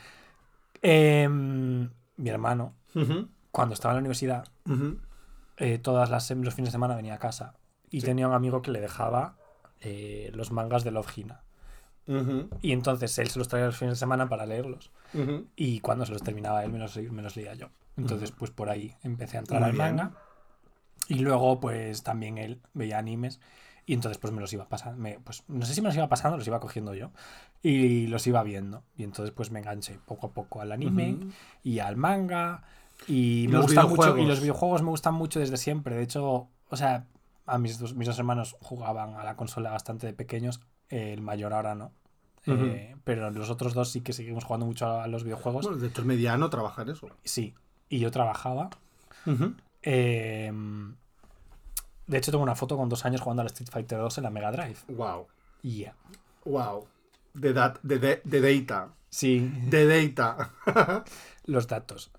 [0.82, 2.76] Em, mi hermano,
[3.52, 4.48] cuando estaba en la universidad,
[5.58, 7.56] eh, todas las los fines de semana venía a casa
[7.94, 8.08] y Sí.
[8.08, 9.36] tenía un amigo que le dejaba
[9.86, 11.42] eh, los mangas de Love Hina.
[12.62, 14.92] Y entonces él se los traía los fines de semana para leerlos.
[15.56, 17.68] Y cuando se los terminaba él, me los, me los leía yo.
[17.96, 19.86] Entonces, pues por ahí empecé a entrar Muy al bien.
[19.86, 20.12] manga.
[21.08, 23.40] Y luego, pues también él veía animes.
[23.86, 24.98] Y entonces, pues me los iba pasando.
[25.02, 27.12] me- pues no sé si me los iba pasando, los iba cogiendo yo.
[27.62, 28.84] Y los iba viendo.
[28.98, 31.18] Y entonces, pues me enganché poco a poco al anime
[31.64, 32.64] y al manga.
[33.08, 34.18] Y, me los gustan mucho.
[34.18, 35.96] Y los videojuegos me gustan mucho desde siempre.
[35.96, 37.06] De hecho, o sea,
[37.46, 40.62] a mis dos, mis dos hermanos jugaban a la consola bastante de pequeños.
[40.90, 41.92] El mayor ahora no.
[42.46, 45.66] Eh, pero los otros dos sí que seguimos jugando mucho a los videojuegos.
[45.66, 47.08] Bueno, de hecho es mediano trabajar eso.
[47.24, 47.54] Sí,
[47.90, 48.70] y yo trabajaba.
[49.82, 50.52] Eh,
[52.08, 54.30] de hecho, tengo una foto con dos años jugando al Street Fighter 2 en la
[54.30, 54.78] Mega Drive.
[54.90, 55.28] Wow,
[55.62, 55.96] Yeah.
[56.46, 56.86] wow.
[57.34, 58.90] De, dat- de, de, de data.
[59.10, 60.52] Sí, De data.
[61.46, 62.12] los datos.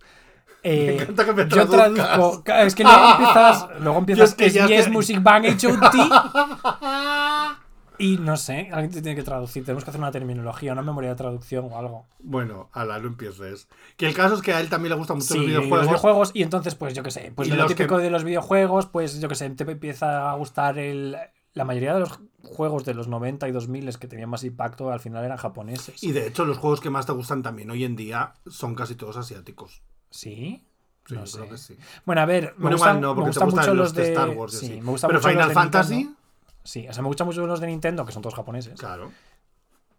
[0.65, 2.43] Me Eh, encanta que me yo traduzco.
[2.47, 3.69] Es que luego empiezas.
[3.81, 4.31] Luego empiezas.
[4.31, 5.95] es que SBS te- Music HOT.
[7.97, 9.65] Y no sé, alguien te tiene que traducir.
[9.65, 12.07] Tenemos que hacer una terminología, una memoria de traducción o algo.
[12.19, 13.69] Bueno, ala, no empieces.
[13.97, 16.33] Que el caso es que a él también le gustan mucho Sí, los los videojuegos.
[16.35, 19.21] Y entonces, pues yo qué sé, pues de lo típico que- de los videojuegos, pues
[19.21, 21.17] yo qué sé, te empieza a gustar el.
[21.55, 25.01] La mayoría de los juegos de los 90 y 2000 que tenían más impacto al
[25.01, 26.03] final eran japoneses.
[26.03, 28.95] Y de hecho, los juegos que más te gustan también hoy en día son casi
[28.97, 29.83] todos asiáticos.
[30.11, 30.65] ¿Sí?
[31.07, 31.39] Sí, no yo sé.
[31.39, 31.77] creo que sí.
[32.05, 33.95] Bueno, a ver, me Bueno, gustan, igual no, me porque te gustan mucho los los
[33.95, 36.21] de Star Wars sí, me gustan Pero mucho los Final de Fantasy, Nintendo.
[36.65, 38.79] Sí, o sea, me gustan mucho los de Nintendo, que son todos japoneses.
[38.81, 39.13] claro.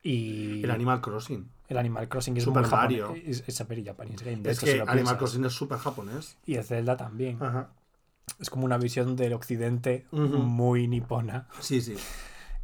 [0.02, 1.50] Y El Animal Crossing.
[1.68, 3.16] el Animal Crossing es Super Mario.
[3.16, 5.18] Es, es Es hecho, que Animal piensas.
[5.18, 6.38] Crossing es súper japonés.
[6.46, 7.42] Y el Zelda también.
[7.42, 7.72] Ajá.
[8.40, 11.48] Es como una visión del occidente muy nipona.
[11.60, 11.96] Sí, sí.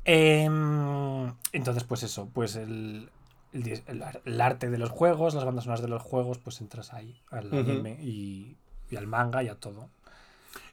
[0.04, 3.10] Em, entonces, pues eso, pues el,
[3.54, 7.54] el, arte de los juegos, las bandas sonoras de los juegos, pues entras ahí al
[7.54, 8.58] anime y,
[8.90, 9.90] y al manga y a todo.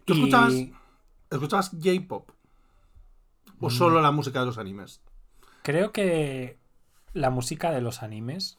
[0.05, 0.55] ¿Tú Y- escuchabas,
[1.31, 2.31] escuchabas J-pop?
[3.59, 3.65] Mm.
[3.65, 5.01] ¿O solo la música de los animes?
[5.63, 6.57] Creo que
[7.13, 8.59] la música de los animes.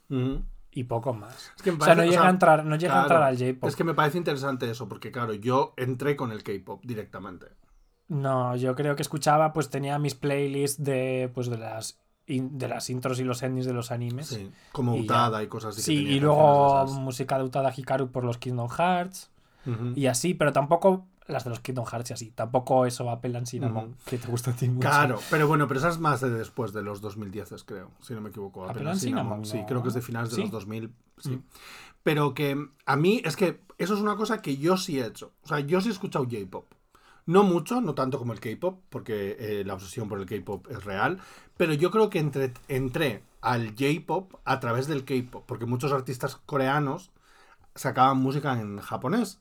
[0.72, 1.52] Y poco más.
[1.56, 3.38] Es que O sea, no o llega sea, a entrar, no llega a entrar al
[3.38, 3.70] J-pop.
[3.70, 7.48] Es que me parece interesante eso, porque claro, yo entré con el K-pop directamente.
[8.08, 12.92] No, yo creo que escuchaba, pues tenía mis playlists de, pues, de las de las
[12.92, 14.28] intros y los endings de los animes.
[14.28, 15.82] Sí, como Y Utada y cosas así.
[15.82, 19.32] que Sí, tenía y luego de música de Utada Hikaru por los Kingdom Hearts
[19.96, 22.32] y así, pero tampoco las de los Kingdom Hearts y así.
[22.32, 24.88] Tampoco eso Apple Cinnamon, que te gusta a ti mucho.
[24.88, 28.22] Claro, pero bueno, pero esa es más de después de los 2010, creo, si no
[28.22, 28.68] me equivoco.
[28.70, 30.42] And Cinnamon, Sí, creo que es de finales de ¿Sí?
[30.44, 31.32] los 2000, sí.
[31.32, 31.44] Mm.
[32.04, 35.34] Pero que a mí es que eso es una cosa que yo sí he hecho.
[35.44, 36.66] O sea, yo sí he escuchado J-pop.
[37.26, 40.84] No mucho, no tanto como el K-pop, porque eh, la obsesión por el K-pop es
[40.84, 41.20] real,
[41.58, 46.38] pero yo creo que entre- entré al J-pop a través del K-pop, porque muchos artistas
[46.38, 47.12] coreanos
[47.76, 49.40] sacaban música en japonés.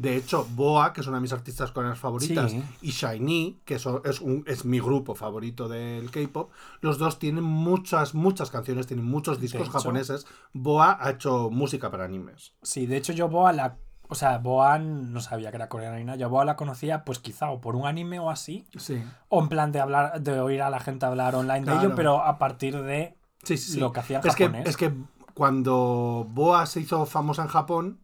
[0.00, 2.62] De hecho, Boa, que es una de mis artistas coreanas favoritas, Sí.
[2.82, 7.42] y Shiny, que eso es, un, es mi grupo favorito del K-pop, los dos tienen
[7.42, 10.26] muchas, muchas canciones, tienen muchos discos hecho- japoneses.
[10.52, 12.52] Boa ha hecho música para animes.
[12.62, 13.76] Sí, de hecho yo Boa la...
[14.10, 16.16] O sea, Boa no sabía que era coreana ni nada.
[16.16, 19.02] Yo Boa la conocía pues quizá o por un anime o así, Sí.
[19.28, 22.22] o en plan de hablar, de oír a la gente hablar online de ello, pero
[22.22, 23.80] a partir de Sí, sí, sí.
[23.80, 24.68] lo que hacía en es que, japonés.
[24.68, 24.92] es que
[25.34, 28.00] cuando Boa se hizo famosa en Japón,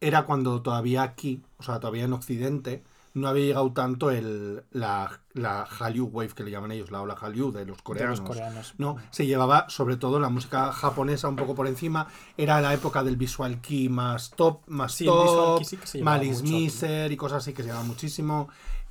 [0.00, 2.84] era cuando todavía aquí, o sea, todavía en Occidente,
[3.14, 7.16] no había llegado tanto el, la, la Hallyu Wave, que le llaman ellos, la ola
[7.16, 8.20] Hallyu de los de coreanos.
[8.20, 8.74] los coreanos.
[8.78, 12.06] No, se llevaba sobre todo la música japonesa un poco por encima.
[12.36, 16.42] Era la época del Visual Kei más top, más Sí, top, sí llevaba Malice.
[16.42, 18.48] Miser y cosas así que se llevaban muchísimo.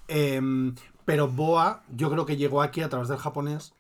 [0.08, 3.74] Em, pero Boa, yo creo que llegó aquí a través del japonés,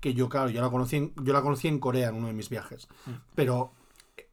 [0.00, 2.34] que yo, claro, yo la conocí en, yo la conocí en Corea en uno de
[2.34, 2.88] mis viajes.
[3.06, 3.10] Mm.
[3.34, 3.72] Pero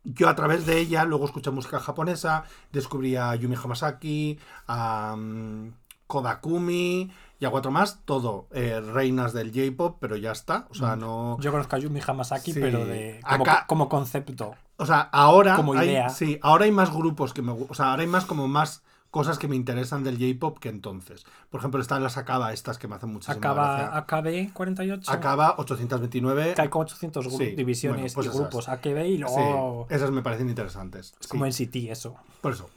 [0.04, 5.74] yo a través de ella luego escuché música japonesa, descubrí a Yumi Hamasaki, a mm,
[6.08, 10.68] Kodakumi y a cuatro más, todo eh, reinas del J-pop, pero ya está.
[10.70, 11.38] O sea, no.
[11.40, 12.60] Yo conozco a Yumi Hamasaki, Sí.
[12.60, 14.54] pero de como, Acá- como concepto.
[14.78, 16.10] O sea, ahora Como hay, idea.
[16.10, 19.38] sí, ahora hay más grupos que me o sea, ahora hay más como más cosas
[19.38, 21.26] que me interesan del J-pop que entonces.
[21.50, 23.98] Por ejemplo, están las Acaba estas que me hacen muchísima Acaba gracia.
[23.98, 25.12] AKB 48.
[25.12, 26.54] Acaba 829.
[26.56, 29.88] Que hay como 800 gru- Sí, divisiones bueno, pues y grupos AKB y Sí, luego
[29.90, 31.08] esas me parecen interesantes.
[31.12, 32.16] es sí, como en City eso.
[32.42, 32.70] Por eso.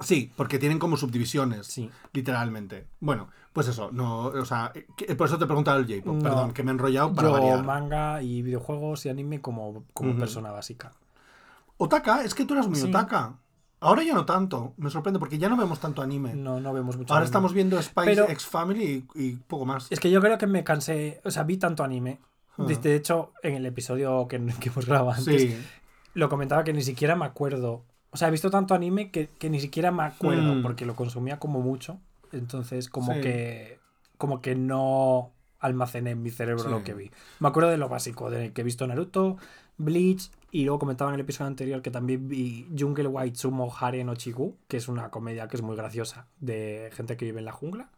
[0.00, 1.90] Sí, porque tienen como subdivisiones, Sí.
[2.12, 2.86] literalmente.
[3.00, 6.22] Bueno, pues eso, no, o sea, que- por eso te he preguntado el J-pop, No.
[6.22, 7.64] perdón, que me he enrollado para Yo variar.
[7.64, 10.92] manga y videojuegos y anime como, como persona básica.
[11.78, 12.86] Otaka, es que tú eras muy Sí.
[12.88, 13.36] otaka.
[13.80, 16.34] Ahora ya no tanto, me sorprende porque ya no vemos tanto anime.
[16.34, 17.26] No, no vemos mucho Ahora anime.
[17.26, 19.86] estamos viendo Spice Pero- X Family y, y poco más.
[19.90, 22.18] Es que yo creo que me cansé, o sea, vi tanto anime.
[22.58, 22.64] Ah.
[22.64, 25.56] De, de hecho, en el episodio que, que hemos grabado antes, Sí,
[26.14, 27.84] lo comentaba que ni siquiera me acuerdo.
[28.12, 30.62] O sea, he visto tanto anime que, que ni siquiera me acuerdo Mm.
[30.62, 31.98] porque lo consumía como mucho.
[32.32, 33.20] Entonces, como Sí.
[33.20, 33.78] que
[34.16, 36.70] como que no almacené en mi cerebro Sí.
[36.70, 37.10] lo que vi.
[37.40, 39.36] Me acuerdo de lo básico, de que he visto Naruto,
[39.76, 44.02] Bleach y luego comentaba en el episodio anterior que también vi Jungle White Sumo Hare
[44.04, 47.44] no Chigu, que es una comedia que es muy graciosa de gente que vive en
[47.44, 47.90] la jungla.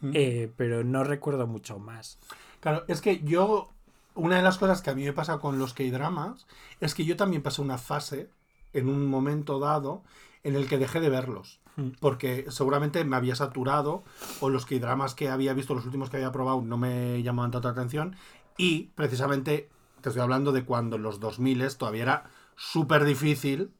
[0.00, 0.12] Mm.
[0.14, 2.18] Eh, pero no recuerdo mucho más.
[2.60, 3.68] Claro, es que yo,
[4.14, 6.46] una de las cosas que a mí me pasa con los K-dramas
[6.80, 8.30] es que yo también pasé una fase,
[8.72, 10.02] en un momento dado,
[10.42, 11.60] en el que dejé de verlos.
[11.76, 11.88] Mm.
[12.00, 14.04] Porque seguramente me había saturado,
[14.40, 17.68] o los K-dramas que había visto, los últimos que había probado, no me llamaban tanta
[17.68, 18.16] atención.
[18.56, 19.68] Y precisamente
[20.04, 22.24] te estoy hablando de cuando en los 2000 todavía era
[22.56, 23.70] súper difícil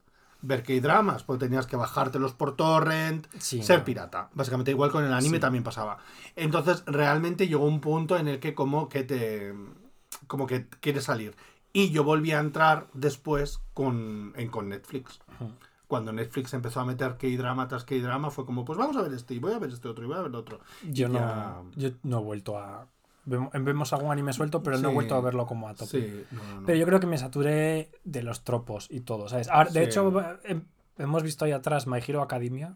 [0.41, 3.85] ver K-dramas, porque tenías que bajártelos por torrent, Sí, ser no.
[3.85, 4.29] pirata.
[4.33, 5.41] Básicamente igual con el anime Sí.
[5.41, 5.97] también pasaba.
[6.35, 9.53] Entonces realmente llegó un punto en el que como que te
[10.27, 11.35] como que quieres salir.
[11.73, 15.19] Y yo volví a entrar después con, en, con Netflix.
[15.87, 19.35] Cuando Netflix empezó a meter K-drama tras K-drama fue como, pues vamos a ver este
[19.35, 20.59] y voy a ver este otro y voy a ver otro.
[20.89, 22.87] Yo no, yo no he vuelto a.
[23.25, 25.91] vemo- Vemos algún anime suelto, pero no he vuelto a verlo como a tope.
[26.01, 26.65] Sí, no, no, no.
[26.65, 29.47] Pero yo creo que me saturé de los tropos y todo, ¿sabes?
[29.49, 29.85] Ahora, de Sí.
[29.85, 30.11] hecho,
[30.43, 30.65] hem-
[30.97, 32.75] hemos visto ahí atrás My Hero Academia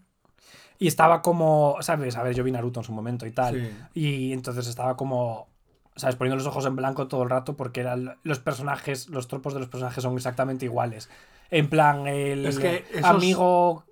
[0.78, 2.16] y estaba como, ¿sabes?
[2.18, 3.70] A ver, yo vi Naruto en su momento y tal.
[3.94, 5.48] Y entonces estaba como,
[5.96, 6.16] ¿sabes?
[6.16, 9.60] Poniendo los ojos en blanco todo el rato porque eran los personajes, los tropos de
[9.60, 11.10] los personajes son exactamente iguales.
[11.52, 13.84] En plan, el Es que esos- amigo.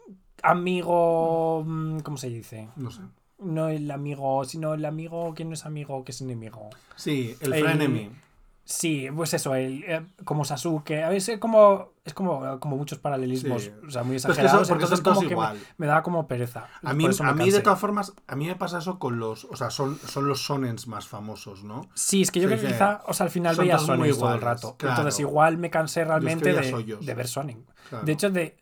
[0.44, 1.64] Amigo.
[1.66, 2.70] mm, ¿Cómo se dice?
[2.76, 3.02] No sé.
[3.40, 6.70] No el amigo, sino el amigo que no es amigo, que es enemigo.
[6.96, 8.12] Sí, el El- frenemy.
[8.70, 11.02] Sí, pues eso, el, eh, como Sasuke.
[11.02, 13.72] A veces como, es como, como muchos paralelismos, Sí.
[13.88, 14.62] o sea, muy Pero es que exagerados.
[14.64, 15.58] eso- porque entonces son todos como que me, igual.
[15.78, 16.68] me daba como pereza.
[16.84, 19.56] A mí, a mí de todas formas, a mí me pasa eso con los, o
[19.56, 21.88] sea, son, son los sonens más famosos, ¿no?
[21.94, 24.42] Sí, es que yo creo que quizá, o sea, al final veía Sonic todo el
[24.42, 24.76] rato.
[24.78, 24.98] claro.
[24.98, 27.28] Entonces igual me cansé realmente de, de ver.
[27.90, 28.06] Claro.
[28.06, 28.58] De hecho, de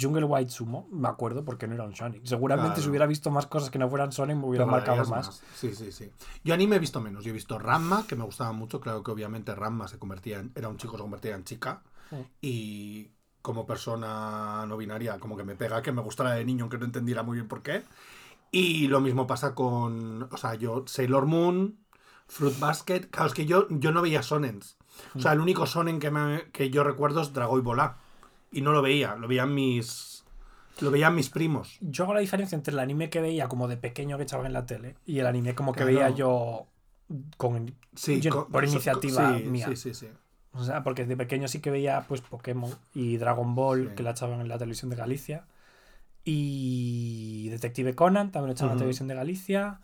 [0.00, 2.24] Jungle White Sumo, me acuerdo porque no era un Sonic.
[2.24, 2.90] Seguramente si Claro.
[2.90, 5.42] hubiera visto más cosas que no fueran Sonic me hubiera marcado molarías más.
[5.54, 6.10] Sí, sí, sí.
[6.44, 7.24] Yo anime he visto menos.
[7.24, 8.80] Yo he visto Ramma, que me gustaba mucho.
[8.80, 11.82] Claro que obviamente Ramma se convertía en, era un chico, se convertía en chica.
[12.10, 12.16] Sí.
[12.40, 13.10] Y
[13.42, 16.84] como persona no binaria, como que me pega que me gustara de niño, aunque no
[16.84, 17.82] entendiera muy bien por qué.
[18.50, 21.78] Y lo mismo pasa con, o sea, yo, Sailor Moon,
[22.26, 23.00] Fruit Basket.
[23.10, 24.76] Claro, es que yo, yo no veía sonens.
[25.14, 27.80] O sea, el único sonen que, me- que yo recuerdo es Dragon Ball
[28.50, 30.24] Y no lo veía, lo veían mis,
[30.80, 31.76] lo veían mis primos.
[31.80, 34.52] Yo hago la diferencia entre el anime que veía como de pequeño que echaba en
[34.52, 35.92] la tele y el anime como que Claro.
[35.94, 36.66] veía yo
[37.36, 39.66] con, Sí, yo- co- por iniciativa sí, mía.
[39.68, 40.08] Sí, sí, sí.
[40.52, 43.94] O sea, porque de pequeño sí que veía pues Pokémon y Dragon Ball Sí.
[43.96, 45.44] que la echaban en la televisión de Galicia.
[46.24, 48.78] Y Detective Conan también lo echaban en Ujú.
[48.78, 49.80] la televisión de Galicia.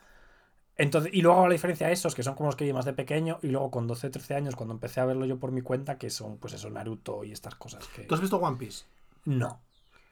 [0.76, 2.84] Entonces, y luego hago la diferencia a esos, que son como los que vi más
[2.84, 5.60] de pequeño, y luego con 12, 13 años, cuando empecé a verlo yo por mi
[5.62, 8.02] cuenta, que son pues eso, Naruto y estas cosas que...
[8.02, 8.84] ¿Tú has visto One Piece?
[9.24, 9.60] No,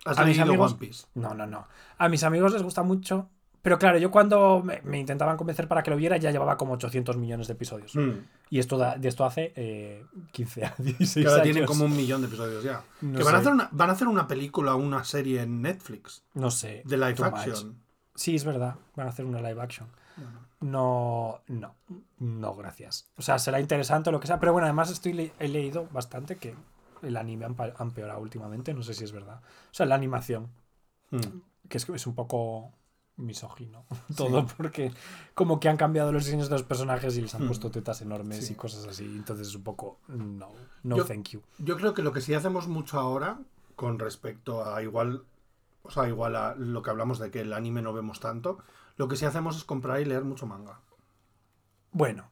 [0.04, 1.06] ¿Has A mis amigos- One Piece?
[1.14, 1.66] no, no, no.
[1.98, 3.28] A mis amigos les gusta mucho,
[3.60, 6.72] pero claro, yo cuando me, me intentaban convencer para que lo viera ya llevaba como
[6.74, 7.94] 800 millones de episodios.
[7.96, 8.10] Mm.
[8.50, 11.96] Y esto da- de esto hace eh, 15 a 16 Que ahora tienen como un
[11.96, 12.82] millón de episodios ya.
[13.00, 15.60] No que van a, hacer una, van a hacer una película o una serie en
[15.62, 16.82] Netflix No sé.
[16.84, 17.34] de live much.
[17.34, 17.78] action.
[18.14, 18.76] Sí, es verdad.
[18.96, 19.88] Van a hacer una live action.
[20.62, 21.74] No, no,
[22.18, 23.10] no, gracias.
[23.16, 24.40] O sea, será interesante o lo que sea.
[24.40, 26.54] Pero bueno, además estoy le- he leído bastante que
[27.02, 28.72] el anime ha empeorado últimamente.
[28.72, 29.40] No sé si es verdad.
[29.70, 30.48] O sea, la animación,
[31.10, 31.18] Mm.
[31.68, 32.72] que es, es un poco
[33.16, 33.84] misógino.
[34.16, 34.92] Todo porque
[35.34, 37.46] como que han cambiado los diseños de los personajes y les han Mm.
[37.48, 38.52] puesto tetas enormes Sí.
[38.54, 39.04] y cosas así.
[39.04, 40.48] Entonces es un poco no,
[40.84, 41.42] no Yo- thank you.
[41.58, 43.40] Yo creo que lo que sí hacemos mucho ahora
[43.76, 45.24] con respecto a igual,
[45.82, 48.58] o sea, igual a lo que hablamos de que el anime no vemos tanto,
[48.96, 50.80] lo que sí hacemos es comprar y leer mucho manga.
[51.92, 52.24] Bueno,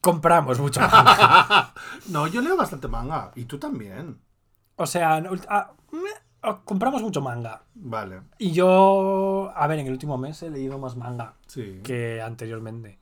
[0.00, 1.74] compramos mucho manga.
[2.08, 4.18] No, yo leo bastante manga y tú también.
[4.76, 5.16] O sea,
[5.48, 6.10] ah, me-
[6.42, 7.62] ah, compramos mucho manga.
[7.74, 11.80] Vale, Y yo, a ver, en el último mes he leído más manga sí.
[11.84, 12.98] que anteriormente.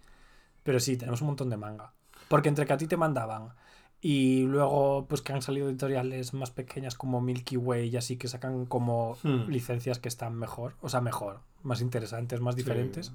[0.63, 1.93] Pero sí, tenemos un montón de manga.
[2.29, 3.55] Porque entre que a ti te mandaban
[4.03, 8.29] y luego pues que han salido editoriales más pequeñas como Milky Way y así que
[8.29, 9.49] sacan como Hmm.
[9.49, 13.13] licencias que están mejor, o sea, mejor, más interesantes, más diferentes,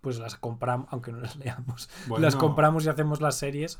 [0.00, 2.24] pues las compramos, aunque no las leamos, Bueno.
[2.24, 3.78] las compramos y hacemos las series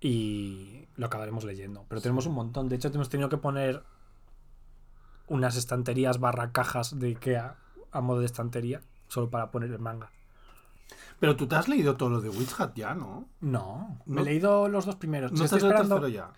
[0.00, 1.84] y lo acabaremos leyendo.
[1.88, 2.68] Pero tenemos un montón.
[2.68, 3.82] De hecho, hemos tenido que poner
[5.28, 7.56] unas estanterías barra cajas de Ikea
[7.92, 10.10] a modo de estantería solo para poner el manga.
[11.18, 13.26] Pero tú te has leído todo lo de Witch Hat ya, ¿no?
[13.40, 15.32] No, me No- he leído los dos primeros.
[15.32, 15.94] ¿No estás el esperando...
[16.00, 16.30] tercero ya?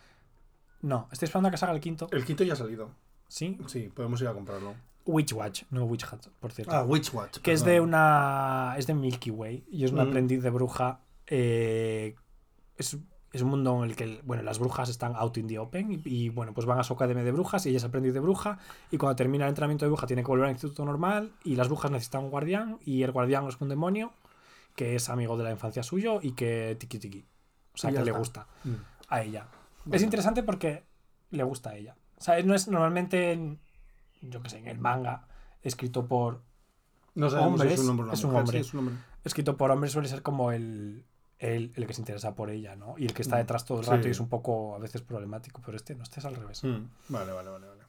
[0.83, 2.07] No, estoy esperando a que salga el quinto.
[2.13, 2.91] El quinto ya ha salido.
[3.27, 3.59] Sí.
[3.67, 4.75] Sí, podemos ir a comprarlo.
[5.05, 6.75] Witch Watch, no Witch Hat, por cierto.
[6.75, 7.39] Ah, Witch Watch.
[7.39, 8.75] que es de una.
[8.79, 9.65] Es de Milky Way.
[9.71, 10.09] Y es una Mm.
[10.09, 11.01] aprendiz de bruja.
[11.31, 12.15] eh,
[12.77, 12.97] es,
[13.33, 15.93] es un mundo en el que bueno, las brujas están out in the open.
[15.93, 17.67] Y, y, bueno, pues van a su academia de brujas.
[17.67, 18.59] Y ella es aprendiz de bruja.
[18.91, 21.33] Y cuando termina el entrenamiento de bruja, tiene que volver al instituto normal.
[21.45, 22.79] Y las brujas necesitan un guardián.
[22.85, 24.13] Y el guardián es un demonio.
[24.79, 26.21] Que es amigo de la infancia suyo.
[26.23, 27.27] Y que tiki tiki.
[27.75, 28.75] O sea, que le gusta Mm.
[29.09, 29.49] a ella.
[29.91, 30.85] Es interesante porque
[31.31, 31.97] le gusta a ella.
[32.17, 33.33] O sea, no es normalmente.
[33.33, 33.59] en-
[34.23, 35.27] Yo que sé, en el manga.
[35.63, 36.43] Escrito por
[37.17, 38.59] No sabemos si Hombres, es un hombre es un hombre.
[38.63, 38.95] Sí, es un hombre.
[39.25, 41.05] escrito por hombres suele ser como el,
[41.41, 42.95] el, el que se interesa por ella, ¿no?
[42.99, 44.09] Y el que está Mm, detrás todo el rato sí.
[44.09, 46.63] y es un poco a veces problemático, pero este no, este es al revés.
[46.63, 47.83] Mm, Vale, vale, vale, vale.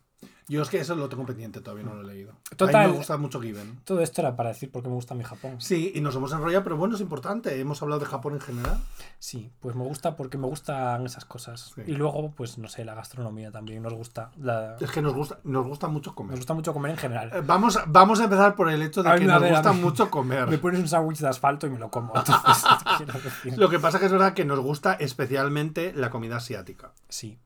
[0.47, 2.31] Yo es que eso lo tengo pendiente, todavía no lo he leído.
[2.51, 2.87] A Total.
[2.87, 3.81] mí me gusta mucho Given.
[3.83, 5.61] Todo esto era para decir por qué me gusta mi Japón.
[5.61, 7.59] Sí, y nos hemos enrollado, pero bueno, es importante.
[7.59, 8.79] Hemos hablado de Japón en general.
[9.19, 11.71] Sí, pues me gusta porque me gustan esas cosas.
[11.75, 11.81] Sí.
[11.85, 14.31] Y luego, pues no sé, la gastronomía también nos gusta.
[14.39, 16.35] La- Es que nos gusta, nos gusta mucho Nos comer.
[16.37, 17.43] gusta mucho comer en Eh, general.
[17.45, 19.57] Vamos, a- vamos a empezar por el hecho de A que a nos ver, a
[19.57, 20.59] gusta mucho Me comer.
[20.61, 22.11] pones un sándwich de asfalto y me lo como.
[22.17, 22.63] Entonces,
[22.97, 23.55] quiero decir.
[23.55, 26.91] Lo que pasa es que es verdad que nos gusta especialmente la comida asiática.
[27.07, 27.37] Sí.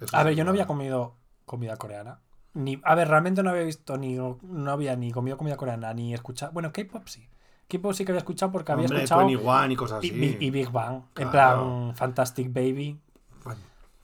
[0.00, 1.16] Eso A ver, yo no había comido
[1.52, 2.18] comida coreana.
[2.54, 6.14] Ni, a ver, realmente no había visto ni no había ni comido comida coreana ni
[6.14, 6.50] escuchado.
[6.52, 7.28] Bueno, K-pop sí.
[7.68, 10.08] K-pop sí que había escuchado porque había Hombre, escuchado 21 y cosas así.
[10.40, 11.02] y- y Big Bang.
[11.16, 12.98] En plan Fantastic Baby.
[13.44, 13.60] Bueno,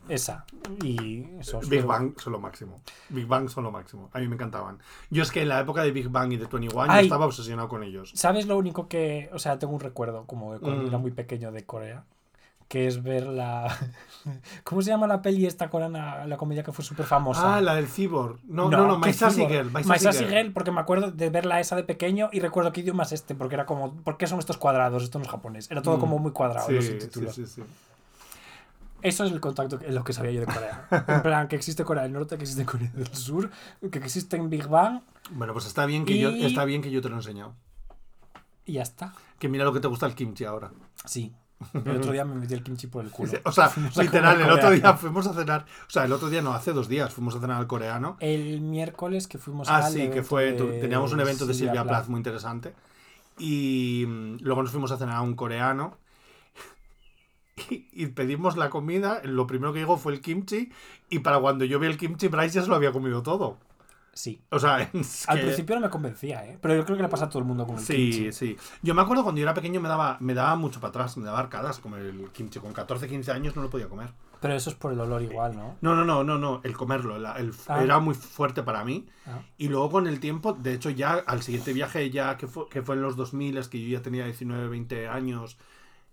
[0.09, 0.45] Esa.
[0.83, 1.61] Y eso.
[1.61, 2.81] Big pero- Bang son lo máximo.
[3.11, 4.09] Big Bang son lo máximo.
[4.15, 4.79] A mí me encantaban.
[5.11, 7.05] Yo es que en la época de Big Bang y de 21 yo Ay.
[7.05, 8.13] estaba obsesionado con ellos.
[8.15, 9.29] ¿Sabes lo único que.?
[9.35, 10.87] O sea, tengo un recuerdo como de cuando Mm.
[10.87, 12.05] era muy pequeño de Corea.
[12.69, 13.75] Que es ver la...
[14.65, 17.57] ¿Cómo se llama la peli esta coreana, la comedia que fue súper famosa?
[17.57, 18.39] Ah, la del Cyborg.
[18.45, 19.47] No, no, no, ¿qué My Sassy?
[19.47, 19.67] Girl.
[19.67, 20.35] My My Sassy Sassy Girl.
[20.43, 23.35] Girl, porque me acuerdo de verla esa de pequeño y recuerdo qué idioma es este,
[23.35, 25.03] porque era como, ¿por qué son estos cuadrados?
[25.03, 25.71] Esto no es japonés.
[25.71, 26.01] Era todo Mm.
[26.01, 27.35] como muy cuadrado los Sí, subtítulos.
[27.35, 27.63] sí, sí.
[29.01, 30.89] Eso es el contacto, que- lo que sabía yo de Corea.
[31.07, 33.49] En plan, que existe Corea del Norte, que existe Corea del Sur,
[33.93, 37.01] que existe en Big Bang Bueno, pues está bien, que yo, está bien que yo
[37.01, 37.55] te lo he enseñado.
[38.67, 39.15] y ya está.
[39.39, 40.71] Que mira lo que te gusta el kimchi ahora.
[41.07, 41.33] Sí.
[41.85, 43.33] El otro día me metí el kimchi por el culo.
[43.45, 43.67] O sea,
[43.97, 45.67] a literal, el otro día fuimos a cenar.
[45.87, 48.17] O sea, el otro día no, hace dos días fuimos a cenar al coreano.
[48.21, 50.53] El miércoles que fuimos Ah, al sí, que fue.
[50.53, 52.75] de Teníamos un evento de Silvia Silvia Plath muy interesante.
[53.39, 55.97] Y mm, luego nos fuimos a cenar a un coreano.
[57.71, 59.21] Y, y pedimos la comida.
[59.25, 60.71] Lo primero que llegó fue el kimchi.
[61.11, 63.59] Y para cuando yo vi el kimchi, Bryce ya se lo había comido todo.
[64.19, 64.43] Sí.
[64.51, 66.59] O sea, es Al principio no me convencía, ¿eh?
[66.61, 68.33] Pero yo creo que le pasa a todo el mundo con el Sí, kimchi.
[68.33, 68.57] sí.
[68.83, 71.25] Yo me acuerdo cuando yo era pequeño me daba, me daba mucho para atrás, me
[71.25, 72.59] daba arcadas comer el kimchi.
[72.59, 74.09] Con 14, 15 años no lo podía comer.
[74.41, 75.77] Pero eso es por el olor igual, ¿no?
[75.81, 76.61] No, no, no, no, no.
[76.65, 77.15] El comerlo.
[77.17, 77.83] el- Ah.
[77.85, 79.07] Era muy fuerte para mí.
[79.27, 79.39] Ah.
[79.57, 82.83] Y luego con el tiempo, de hecho ya al siguiente viaje, ya que fue, que
[82.83, 85.59] fue en los 2000, es que yo ya tenía 19, 20 años.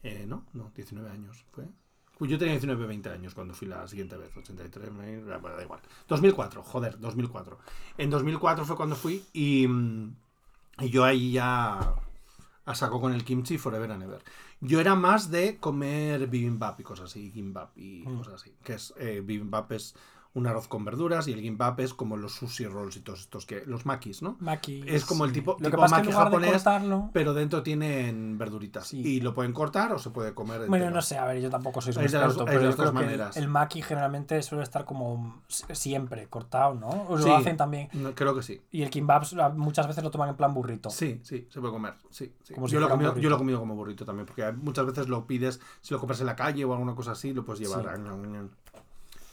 [0.03, 0.45] eh, ¿No?
[0.53, 1.65] No, 19 años fue.
[2.17, 4.35] Pues yo tenía 19, 20 años cuando fui la siguiente vez.
[4.35, 5.81] 83, me- bueno, da igual.
[6.07, 7.57] 2004, joder, 2004.
[7.97, 10.15] En 2004 fue cuando fui y, mm,
[10.81, 11.93] y yo ahí ya
[12.65, 14.21] a saco con el kimchi forever and ever.
[14.61, 18.17] Yo era más de comer bibimbap y cosas así, gimbap y Mm.
[18.17, 18.53] cosas así.
[18.63, 19.93] Que es, eh, bibimbap es
[20.35, 23.45] un arroz con verduras y el gimbap es como los sushi rolls y todos estos
[23.45, 24.35] que los makis, ¿no?
[24.41, 24.83] Maki.
[24.85, 26.63] Es como el tipo- Lo que tipo pasa es que maki en lugar de japonés,
[26.63, 27.09] cortarlo...
[27.13, 28.87] Pero dentro tienen verduritas.
[28.87, 28.99] Sí.
[28.99, 30.69] Y lo pueden cortar o se puede comer entero.
[30.69, 32.75] Bueno, no sé, a ver, yo tampoco soy un Hay de las- experto, pero yo
[32.75, 33.37] creo que maneras.
[33.37, 37.05] el, el maki generalmente suele estar como siempre cortado, ¿no?
[37.09, 37.27] O Sí.
[37.29, 37.87] lo hacen también.
[37.93, 38.61] No, creo que sí.
[38.71, 39.23] Y el kimbap
[39.55, 40.89] muchas veces lo toman en plan burrito.
[40.89, 41.93] Sí, sí, se puede comer.
[42.09, 42.53] Sí, sí.
[42.53, 45.07] Como si yo, lo comido, yo lo he comido como burrito también, porque muchas veces
[45.07, 47.97] lo pides, si lo compras en la calle o alguna cosa así, lo puedes llevar.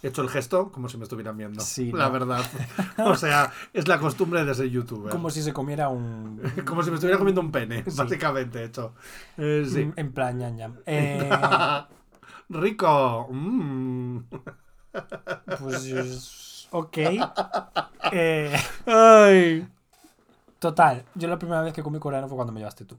[0.02, 1.60] He hecho el gesto como si me estuvieran viendo.
[1.60, 2.12] Sí, la ¿no?
[2.12, 2.44] verdad.
[2.98, 5.10] o sea, es la costumbre de ser youtuber.
[5.12, 6.40] Como si se comiera un...
[6.66, 7.96] Como si me estuviera comiendo un pene, Sí.
[7.96, 8.94] básicamente hecho.
[9.38, 9.92] Eh, sí.
[9.96, 10.76] En plan ñam ñam.
[10.86, 11.30] Eh,
[12.48, 13.28] Rico.
[13.30, 14.18] Mm.
[15.60, 16.68] pues...
[16.72, 16.98] Ok.
[18.12, 19.68] Eh, Ay.
[20.58, 22.96] total, yo la primera vez que comí coreano fue cuando me llevaste tú.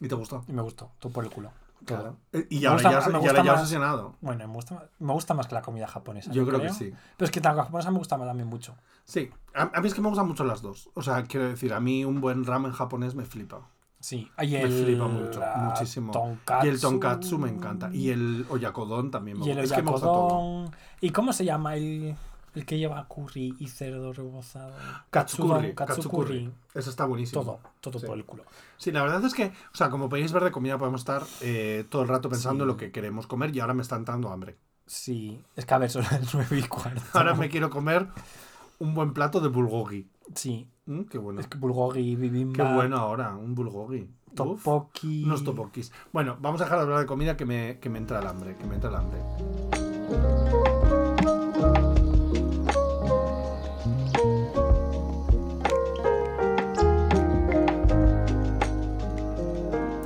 [0.00, 0.44] ¿Y te gustó?
[0.48, 1.50] Y me gustó, tú por el culo.
[1.84, 2.16] Claro.
[2.32, 4.16] Eh, Y Me ahora gusta- ya, me y ahora gusta ya más- obsesionado.
[4.20, 6.32] Bueno, me gusta, me gusta más que la comida japonesa.
[6.32, 6.92] Yo creo que sí.
[7.16, 8.74] Pero es que la japonesa me gusta también mucho.
[9.04, 9.30] Sí.
[9.54, 10.90] A, a mí es que me gustan mucho las dos.
[10.94, 13.68] O sea, quiero decir, a mí un buen ramen japonés me flipa.
[14.00, 14.30] Sí.
[14.42, 16.12] Y Me el, flipa mucho, muchísimo.
[16.12, 16.66] tonkatsu.
[16.66, 17.88] Y el tonkatsu me encanta.
[17.92, 19.74] Y el oyakodon también me Y el gusta.
[19.74, 20.24] Es que me gusta todo.
[20.26, 20.70] oyakodon.
[21.00, 22.16] ¿Y cómo se llama el,
[22.56, 24.72] el que lleva curry y cerdo rebozado?
[25.10, 25.74] Katsukuri.
[25.74, 26.50] Katsukuri.
[26.74, 27.42] Eso está buenísimo.
[27.42, 28.06] Todo, todo Sí.
[28.06, 28.42] por el culo.
[28.76, 31.84] Sí, la verdad es que, o sea, como podéis ver de comida podemos estar eh,
[31.88, 34.56] todo el rato pensando en lo que queremos comer y ahora me está entrando hambre.
[34.86, 35.40] Sí.
[35.54, 37.00] Es que a ver, son las nueve y cuarto.
[37.12, 38.08] Ahora me quiero comer
[38.78, 40.08] un buen plato de bulgogi.
[40.34, 40.68] Sí.
[40.86, 41.40] Mm, qué bueno.
[41.40, 44.08] Es que bulgogi, bibimbap, Qué bueno ahora, un bulgogi.
[44.38, 45.24] Uf, topoki.
[45.24, 45.90] unos topokis.
[46.12, 48.54] Bueno, vamos a dejar de hablar de comida que me, que me entra el hambre,
[48.56, 49.85] que me entra el hambre.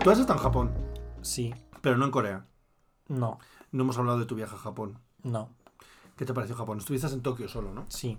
[0.02, 0.72] Tú has estado en Japón,
[1.22, 1.54] Sí.
[1.82, 2.44] pero no en Corea.
[3.08, 3.38] No.
[3.72, 4.98] No hemos hablado de tu viaje a Japón.
[5.22, 5.50] No.
[6.16, 6.78] ¿Qué te pareció Japón?
[6.78, 7.84] Estuviste en Tokio solo, ¿no?
[7.88, 8.18] Sí.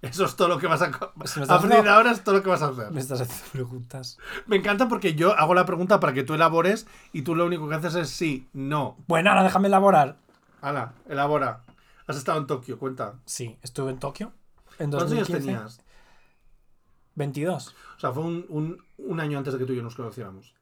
[0.00, 0.86] Eso es todo lo que vas a...
[0.86, 2.90] Si A partir haciendo- ahora es todo lo que vas a hacer.
[2.90, 4.18] Me estás haciendo preguntas.
[4.46, 7.68] Me encanta porque yo hago la pregunta para que tú elabores y tú lo único
[7.68, 8.96] que haces es sí, no.
[9.06, 10.16] Bueno, ahora déjame elaborar.
[10.60, 11.62] Hala, elabora.
[12.08, 13.14] Has estado en Tokio, cuenta.
[13.26, 14.32] Sí, estuve en Tokio.
[14.80, 15.46] En ¿Cuántos años 2015.
[15.46, 15.80] tenías?
[17.14, 17.74] 22.
[17.96, 20.52] O sea, fue un, un- un año antes de que tú y yo nos conociéramos.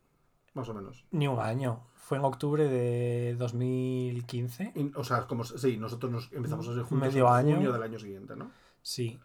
[0.54, 1.04] Más o menos.
[1.10, 1.86] Ni un año.
[1.94, 4.72] Fue en octubre de 2015.
[4.74, 7.54] Y- o sea, como sí, nosotros nos empezamos a ser juntos Medio en año.
[7.56, 8.50] junio del año siguiente, ¿no?
[8.82, 9.20] Sí.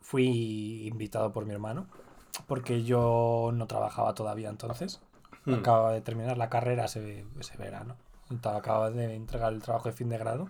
[0.00, 1.86] Fui invitado por mi hermano.
[2.46, 5.00] Porque yo no trabajaba todavía entonces.
[5.44, 5.54] Hmm.
[5.54, 7.96] Acababa de terminar la carrera ese, ese verano.
[8.44, 10.48] Acababa de entregar el trabajo de fin de grado.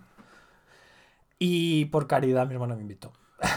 [1.39, 3.13] Y por caridad mi hermano me invitó.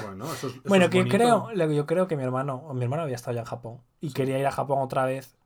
[0.06, 0.52] Bueno, eso es.
[0.54, 1.16] eso Bueno, es que bonito.
[1.16, 4.38] creo, yo creo que mi hermano, mi hermano había estado ya en Japón y quería
[4.38, 5.36] ir a Japón otra vez.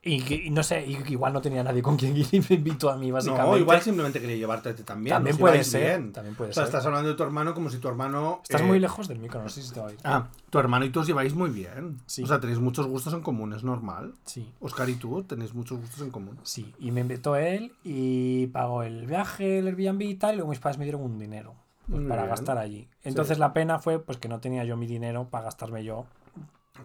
[0.00, 3.10] Y, no sé, igual no tenía nadie con quien ir y me invitó a mí,
[3.10, 3.50] básicamente.
[3.50, 5.14] No, igual simplemente quería llevarte también.
[5.16, 6.00] también puede ser.
[6.00, 6.12] bien.
[6.12, 6.68] También puede O sea, ser.
[6.68, 8.40] estás hablando de tu hermano como si tu hermano.
[8.44, 9.98] Estás eh, muy lejos del micro, no sé si te va a ir.
[10.04, 12.00] Ah, tu hermano y tú os lleváis muy bien.
[12.06, 12.22] Sí.
[12.22, 14.14] O sea, tenéis muchos gustos en común, es normal.
[14.24, 16.38] Sí, Oscar y tú tenéis muchos gustos en común.
[16.42, 16.72] sí.
[16.78, 20.60] Y me invitó él y pagó el viaje, el Airbnb y tal, y luego mis
[20.60, 21.54] padres me dieron un dinero
[21.90, 22.30] pues, para bien.
[22.30, 22.88] gastar allí.
[23.02, 26.06] Entonces la pena fue pues que no tenía yo mi dinero para gastarme yo,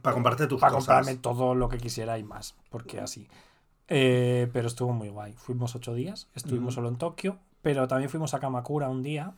[0.01, 0.87] Para comprarte tus para cosas.
[0.95, 3.27] comprarme todo lo que quisiera y más, porque así.
[3.87, 5.33] Eh, pero estuvo muy guay.
[5.33, 9.33] Fuimos ocho días, estuvimos solo en Tokio, pero también fuimos a Kamakura un día.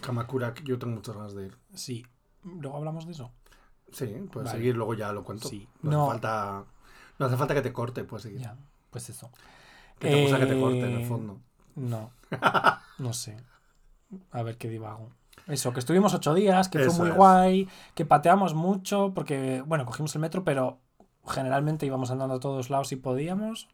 [0.00, 1.56] Kamakura, yo tengo muchas ganas de ir.
[1.74, 2.04] Sí.
[2.44, 3.32] Luego hablamos de eso.
[3.92, 4.58] Sí, puedes Vale.
[4.58, 5.48] seguir, luego ya lo cuento.
[5.48, 5.68] Sí.
[5.82, 6.02] No, No.
[6.04, 6.64] Hace falta,
[7.18, 8.40] no hace falta que te corte, puedes seguir.
[8.40, 8.56] Ya,
[8.90, 9.30] pues eso.
[9.98, 11.40] Que te gusta que te corte en el Eh, fondo.
[11.76, 12.10] No,
[12.98, 13.36] no sé.
[14.32, 15.10] A ver qué divago.
[15.46, 17.16] Eso, que estuvimos ocho días, que Eso fue muy es.
[17.16, 20.78] guay, que pateamos mucho, porque, bueno, cogimos el metro, pero
[21.26, 23.68] generalmente íbamos andando a todos lados si podíamos.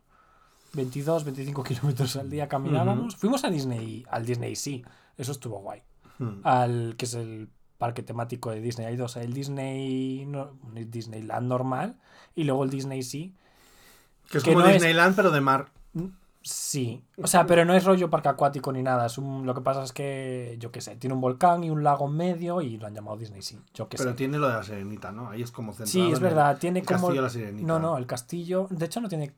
[0.74, 3.16] 22, 25 kilómetros al día caminábamos.
[3.16, 4.84] Fuimos a Disney, al Disney sí,
[5.16, 5.82] eso estuvo guay.
[6.18, 6.40] Mm.
[6.44, 7.48] Al que es el
[7.78, 8.86] parque temático de Disney.
[8.86, 11.96] Hay dos, el Disney, no, Disneyland normal
[12.34, 13.34] y luego el Disney sí.
[14.30, 15.66] Que es que como no es- Disneyland, pero de mar.
[16.44, 19.06] Sí, o sea, pero no es rollo parque acuático ni nada.
[19.06, 21.84] Es un, lo que pasa es que, yo qué sé, tiene un volcán y un
[21.84, 23.60] lago en medio y lo han llamado Disney, sí.
[23.74, 24.16] Yo qué Pero sé.
[24.16, 25.30] tiene lo de la sirenita, ¿no?
[25.30, 26.98] Ahí es como Sí, es verdad, tiene el como.
[27.00, 27.66] castillo de la sirenita.
[27.66, 28.66] No, no, el castillo.
[28.70, 29.34] De hecho, no tiene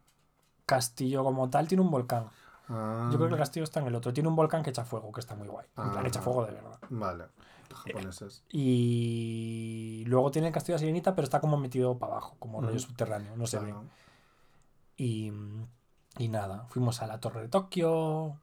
[0.65, 2.29] castillo como tal, tiene un volcán.
[2.71, 4.13] Ah, Yo creo que el castillo está en el otro.
[4.15, 5.67] Tiene un volcán que echa fuego, que está muy guay.
[5.77, 6.09] En plan, Ah.
[6.09, 6.79] echa fuego de verdad.
[6.89, 7.25] Vale.
[7.71, 8.45] Japoneses.
[8.51, 12.61] Y luego tiene el castillo de la sirenita, pero está como metido para abajo, como
[12.63, 13.67] rollo subterráneo, no se ve.
[13.67, 13.85] Claro.
[14.97, 15.33] Y,
[16.19, 18.37] y nada, fuimos a la Torre de Tokio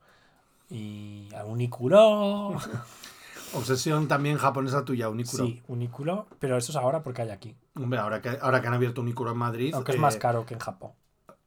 [0.69, 2.57] y a Unicuro.
[3.53, 5.45] Obsesión también japonesa tuya, Unicuro.
[5.45, 7.55] Sí, Unicuro, pero eso es ahora porque hay aquí.
[7.75, 9.73] Hombre, ahora que, ahora que han abierto Unicuro en Madrid.
[9.73, 10.91] Aunque es eh, más caro que en Japón,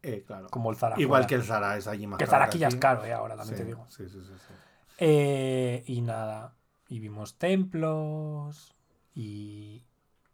[0.02, 0.48] eh, claro.
[0.50, 1.00] como el Zara.
[1.00, 3.04] Igual que el Zara es allí más Que el caro Zara aquí ya es caro,
[3.04, 3.86] eh, ahora también Sí, te digo.
[3.88, 4.32] Sí, sí, sí.
[4.36, 4.54] sí.
[4.98, 6.54] Eh, y nada,
[6.88, 8.74] y vimos templos
[9.14, 9.84] y,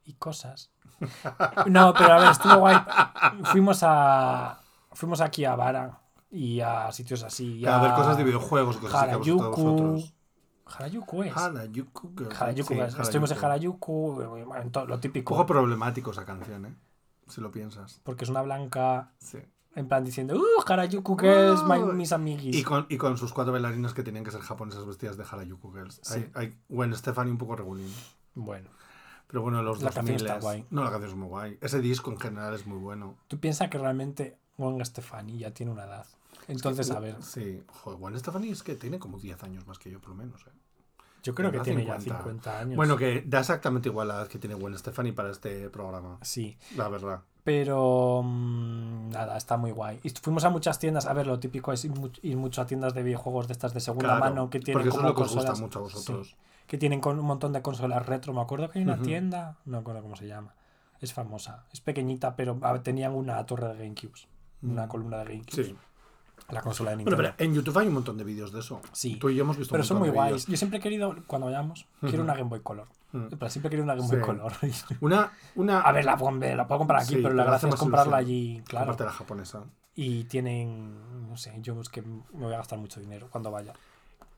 [0.04, 0.70] y cosas.
[1.66, 2.76] No, pero a ver, estuvo guay.
[3.44, 4.60] Fuimos a
[4.92, 7.58] fuimos aquí a Vara y a sitios así.
[7.58, 9.40] y A ver cosas de videojuegos, cosas que a vosotros.
[9.42, 9.62] Harajuku.
[9.62, 10.14] vosotros.
[10.66, 11.36] Harajuku es.
[11.36, 12.12] Harajuku.
[12.16, 12.32] girl.
[12.38, 12.80] Harajuku, Sí.
[13.00, 14.20] Estuvimos en Harajuku.
[14.20, 15.34] Harajuku, en todo, lo Un típico.
[15.34, 16.74] poco problemático esa canción, ¿eh?
[17.26, 18.00] Si lo piensas.
[18.04, 19.38] Porque es una blanca, Sí.
[19.74, 21.94] en plan diciendo, ¡Uh, Harajuku Girls, my- Uy.
[21.94, 22.54] mis amiguis!
[22.56, 25.72] Y con, y con sus cuatro bailarinas que tenían que ser japonesas vestidas de Harajuku
[25.72, 26.00] Girls.
[26.02, 26.14] Sí.
[26.14, 27.92] Hay, hay Gwen Stefani un poco regulín.
[28.34, 28.70] Bueno,
[29.26, 30.66] Pero bueno, los La canción 2000 está guay.
[30.70, 31.58] No, la canción es muy guay.
[31.60, 33.16] Ese disco en general es muy bueno.
[33.28, 36.06] tú piensas que realmente Gwen Stefani ya tiene una edad.
[36.48, 37.62] Entonces, a ver, Sí.
[37.82, 40.40] Joder, Gwen Stefani es que tiene como 10 años más que yo, por lo menos.
[40.46, 40.50] ¿eh?
[41.22, 42.22] yo creo que tiene ya 50.
[42.24, 42.76] 50 años.
[42.76, 46.18] Bueno, que da exactamente igual la edad que tiene Gwen Stefani para este programa.
[46.22, 47.20] Sí, La verdad.
[47.44, 50.00] pero mm, nada, está muy guay.
[50.02, 51.92] Y fuimos a muchas tiendas, a ver, lo típico es ir,
[52.22, 54.88] ir mucho a tiendas de videojuegos de estas de segunda Claro, mano que tienen porque
[54.88, 56.28] eso es lo que os gusta mucho a vosotros.
[56.28, 56.36] sí,
[56.66, 58.32] que tienen con un montón de consolas retro.
[58.32, 60.54] Me acuerdo que hay una tienda, no me acuerdo cómo se llama.
[61.00, 64.12] Es famosa, es pequeñita, pero tenían una torre de GameCube,
[64.62, 64.88] una Mm.
[64.88, 65.76] columna de GameCube, Sí.
[66.50, 67.34] la consola de Bueno, Nintendo.
[67.38, 68.80] pero en YouTube hay un montón de vídeos de eso.
[68.92, 69.16] Sí.
[69.16, 70.46] Tú y yo hemos visto Pero un son muy de guays.
[70.46, 72.88] Yo siempre he querido, cuando vayamos, quiero una Game Boy Color.
[73.12, 73.26] Mm.
[73.28, 74.24] Plan, Siempre he querido una Game Boy Sí.
[74.24, 74.52] Color.
[75.00, 75.80] Una, una...
[75.80, 78.16] A ver, la, puedo- la puedo comprar aquí, Sí, pero la pero gracia es comprarla
[78.16, 78.84] allí, claro.
[78.84, 79.64] Aparte la japonesa.
[79.96, 83.72] Y tienen, no sé, yo es que me voy a gastar mucho dinero cuando vaya.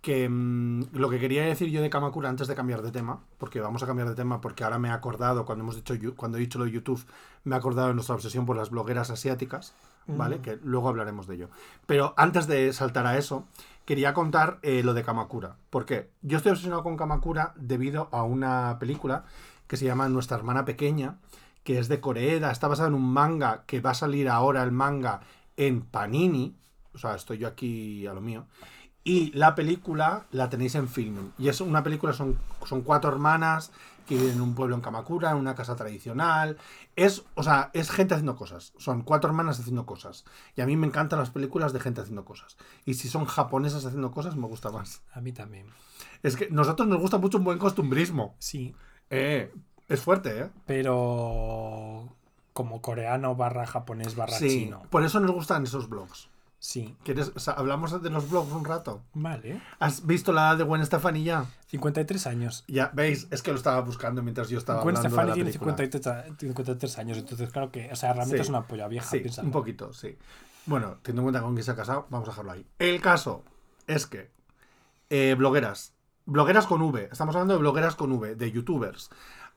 [0.03, 3.61] Que mm, lo que quería decir yo de Kamakura antes de cambiar de tema, porque
[3.61, 6.41] vamos a cambiar de tema, porque ahora me he acordado, cuando hemos dicho cuando he
[6.41, 7.03] dicho lo de YouTube,
[7.45, 9.75] me he acordado de nuestra obsesión por las blogueras asiáticas,
[10.07, 10.41] ¿vale?
[10.41, 11.49] Que luego hablaremos de ello.
[11.87, 13.47] Pero antes de saltar a eso,
[13.85, 15.57] quería contar eh, lo de Kamakura.
[15.71, 16.11] ¿Por qué?
[16.23, 19.25] Yo estoy obsesionado con Kamakura debido a una película
[19.67, 21.17] que se llama Nuestra hermana pequeña,
[21.65, 24.73] que es de Coreeda, está basada en un manga que va a salir ahora el
[24.73, 25.21] manga
[25.57, 26.57] en Panini,
[26.95, 28.47] o sea, estoy yo aquí a lo mío.
[29.05, 31.33] Y la película la tenéis en Filming.
[31.39, 33.73] Y es una película, son, son cuatro hermanas
[34.07, 36.57] que viven en un pueblo en Kamakura, en una casa tradicional.
[36.97, 38.73] Es, o sea, es gente haciendo cosas.
[38.79, 40.25] Son cuatro hermanas haciendo cosas.
[40.57, 42.57] Y a mí me encantan las películas de gente haciendo cosas.
[42.85, 45.03] Y si son japonesas haciendo cosas, me gusta más.
[45.13, 45.67] A mí también.
[46.23, 48.35] Es que nosotros nos gusta mucho un buen costumbrismo.
[48.39, 48.75] Sí,
[49.11, 49.53] Eh,
[49.89, 50.51] es fuerte, ¿eh?
[50.67, 52.09] pero
[52.53, 54.83] como coreano barra japonés barra Sí, chino.
[54.91, 56.29] por eso nos gustan esos blogs.
[56.65, 59.03] Sí, ¿Quieres, o sea, hablamos de los blogs un rato.
[59.15, 59.61] vale.
[59.81, 61.45] ¿Has visto la de Gwen Stefani ya?
[61.67, 62.63] 53 años.
[62.69, 65.35] Ya, veis, es que lo estaba buscando mientras yo estaba Gwen hablando Stefani de la
[65.35, 65.77] tiene película.
[65.77, 68.43] 53, 53 años, entonces claro que, o sea, realmente Sí.
[68.43, 69.11] es una polla vieja.
[69.11, 70.17] Sí, un poquito, sí.
[70.67, 72.65] Bueno, teniendo en cuenta con quién se ha casado, vamos a dejarlo ahí.
[72.79, 73.43] El caso
[73.89, 74.31] es que
[75.11, 75.95] eh, blogueras,
[76.27, 79.11] blogueras con V, estamos hablando de blogueras con V, de youtubers.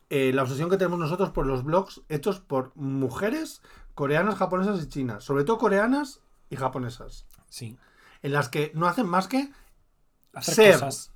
[0.09, 3.61] Eh, la obsesión que tenemos nosotros por los blogs hechos por mujeres
[3.93, 7.77] coreanas, japonesas y chinas, sobre todo coreanas y japonesas, Sí.
[8.21, 9.49] en las que no hacen más que,
[10.33, 10.73] Hacer Ser.
[10.73, 11.11] cosas.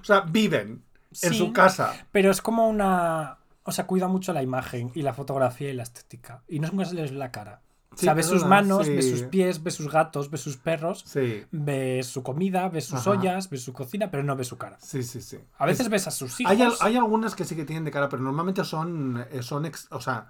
[0.00, 0.82] o sea, viven
[1.22, 2.06] en su casa.
[2.10, 3.38] Pero es como una.
[3.64, 6.42] O sea, cuida mucho la imagen y la fotografía y la estética.
[6.48, 7.60] Y no es como se les ve la cara.
[7.94, 8.94] Sí, o sea, es sus manos, sí.
[8.96, 13.00] ves sus pies, ves sus gatos, ves sus perros, Sí, ves su comida, ves sus
[13.00, 13.10] Ajá.
[13.10, 14.78] ollas, ves su cocina, pero no ves su cara.
[14.80, 15.38] sí, sí, sí.
[15.58, 16.50] A veces ves a sus hijos.
[16.50, 19.66] Hay, al- hay algunas que sí que tienen de cara, pero normalmente son, eh, son
[19.66, 20.28] ex- o sea,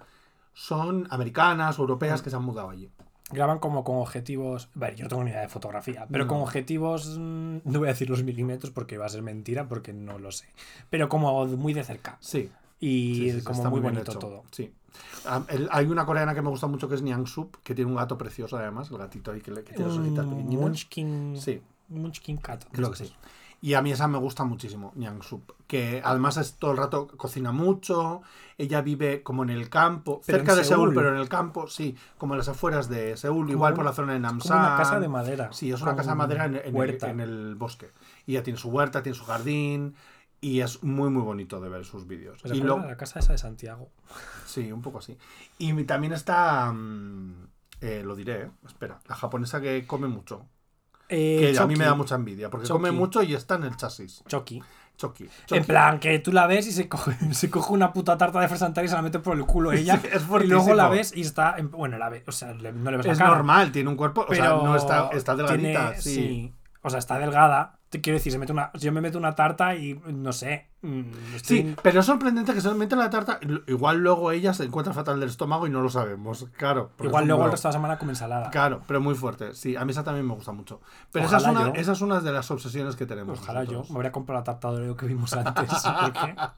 [0.53, 2.91] son americanas europeas que se han mudado allí.
[3.33, 4.69] Graban como con objetivos.
[4.75, 6.29] Vale, yo no tengo ni idea de fotografía, pero No.
[6.29, 7.17] con objetivos.
[7.19, 10.31] mm, No voy a decir los milímetros porque va a ser mentira, porque no lo
[10.31, 10.45] sé.
[10.89, 12.17] Pero como muy de cerca.
[12.21, 12.49] Sí.
[12.79, 14.19] Y sí, sí, sí, como está muy bonito hecho.
[14.19, 14.43] todo.
[14.51, 14.71] Sí.
[15.25, 17.89] Ah, el- hay una coreana que me gusta mucho que es Nyang Sup, que tiene
[17.89, 20.25] un gato precioso además, el gatito ahí que, le- que tiene sus pequeñitas.
[20.25, 21.35] Munchkin.
[21.39, 21.61] Sí.
[21.89, 22.65] Munchkin Cat.
[22.71, 23.13] Creo que sí.
[23.63, 25.51] Y a mí esa me gusta muchísimo, Nyang Sup.
[25.67, 28.21] Que además es todo el rato cocina mucho.
[28.57, 30.95] Ella vive como en el campo, Pero cerca de Seúl, Seúl.
[30.95, 33.93] pero en el campo, sí, como en las afueras de Seúl, igual un- por la
[33.93, 34.57] zona de Es Namsan.
[34.57, 35.53] como una casa de madera.
[35.53, 37.09] Sí, es una casa de madera en, en el, huerta.
[37.09, 37.91] en el bosque.
[38.25, 39.95] Y ella tiene su huerta, tiene su jardín.
[40.41, 42.41] Y es muy, muy bonito de ver sus vídeos.
[42.43, 43.87] Y recuerda lo, a la casa esa de Santiago.
[44.45, 45.17] Sí, un poco así.
[45.57, 46.69] Y también está.
[46.73, 47.47] mm,
[47.79, 48.51] eh, lo diré, ¿eh?
[48.67, 48.99] espera.
[49.07, 50.45] La japonesa que come mucho.
[51.09, 52.49] Eh, Que a mí me da mucha envidia.
[52.49, 54.23] Porque come mucho y está en el chasis.
[54.27, 54.61] Choki.
[54.95, 55.27] Choki.
[55.49, 58.47] En plan, que tú la ves y se coge, se coge una puta tarta de
[58.47, 59.97] fresa entera y se la mete por el culo ella.
[59.99, 61.55] Sí, es y luego la ves y está.
[61.57, 62.23] en- bueno, la ves.
[62.27, 63.31] O sea, no le ves la Es cara.
[63.31, 64.25] normal, tiene un cuerpo.
[64.29, 65.93] O sea, no está, está delgadita.
[65.95, 66.53] tiene- sí.
[66.83, 67.79] O sea, está delgada.
[68.01, 70.67] Quiero decir, se mete una, yo me meto una tarta y no sé.
[70.81, 71.01] mm,
[71.35, 73.39] estoy- Sí, pero es sorprendente que se mete la tarta.
[73.67, 76.47] Igual luego ella se encuentra fatal del estómago y no lo sabemos.
[76.57, 76.91] Claro.
[77.01, 78.49] Igual luego el resto de la semana come ensalada.
[78.49, 79.53] Claro, pero muy fuerte.
[79.55, 80.81] Sí, a mí esa también me gusta mucho.
[81.11, 83.39] Pero esa es, una, esa es una de las obsesiones que tenemos.
[83.39, 85.69] Ojalá yo me habría comprado la tarta de Oreo que vimos antes.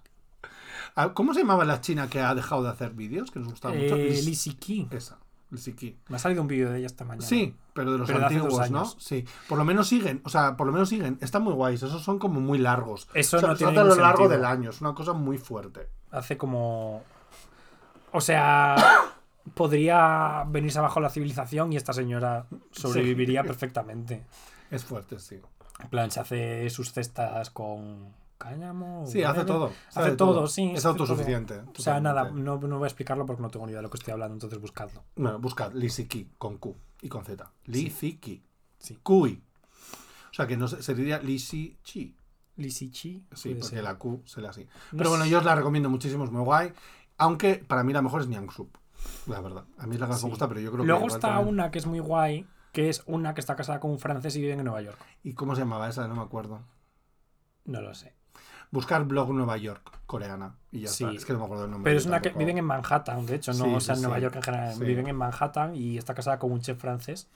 [0.97, 3.29] Ah, ¿Cómo se llamaba la china que ha dejado de hacer vídeos?
[3.29, 3.95] Que nos gustaba mucho.
[3.97, 4.87] eh, Lis- Lizzie Key.
[4.91, 5.17] Esa,
[5.51, 7.25] Lizzy Me ha salido un vídeo de ella esta mañana.
[7.27, 8.85] Sí, pero de los Pero de antiguos, ¿no?
[8.85, 9.25] Sí.
[9.49, 11.17] Por lo menos siguen, o sea, por lo menos siguen.
[11.19, 13.09] Están muy guays, esos son como muy largos.
[13.13, 14.29] Eso O sea, no tiene a lo largo sentido.
[14.29, 15.89] del año, es una cosa muy fuerte.
[16.09, 17.03] Hace como.
[18.13, 18.75] O sea.
[19.53, 24.25] podría venirse abajo la civilización y esta señora sobreviviría perfectamente.
[24.71, 25.39] Es fuerte, sí.
[25.81, 29.05] En plan, se hace sus cestas con cáñamo.
[29.05, 29.71] Sí, hace todo.
[29.93, 30.71] Hace de todo, sí.
[30.73, 31.61] Es autosuficiente.
[31.77, 33.89] O sea, nada, no, no voy a explicarlo porque no tengo ni idea de lo
[33.89, 35.03] que estoy hablando, entonces buscadlo.
[35.17, 36.07] Bueno, buscad Lizzy
[36.37, 37.51] con Q y con Z.
[37.65, 38.43] Lizzy Ki.
[38.79, 38.97] Sí.
[39.03, 39.41] Kui.
[40.31, 42.15] O sea, que no se, se diría Lizzy Chi.
[42.57, 43.23] Lizzy Chi.
[43.33, 43.83] Sí, porque ser.
[43.83, 44.63] la Q se lee así.
[44.91, 46.73] No Pero bueno, yo os la recomiendo muchísimo, es muy guay.
[47.17, 48.75] Aunque para mí la mejor es Nyang Sup.
[49.27, 49.65] La verdad.
[49.77, 50.25] A mí es la que más Sí.
[50.25, 50.87] me gusta, pero yo creo que.
[50.87, 53.91] Luego está también- una que es muy guay, que es una que está casada con
[53.91, 54.97] un francés y vive en Nueva York.
[55.23, 56.07] ¿Y cómo se llamaba esa?
[56.07, 56.61] No me acuerdo.
[57.65, 58.13] No lo sé.
[58.71, 60.55] Buscar blog Nueva York, coreana.
[60.71, 61.03] Y ya Sí.
[61.05, 61.15] está.
[61.15, 61.89] Es que no me acuerdo el nombre.
[61.89, 64.19] Pero es una que viven en Manhattan, de hecho, no Sí, o sea en Nueva.
[64.19, 64.79] York en general.
[64.79, 67.29] Viven en Manhattan y está casada con un chef francés.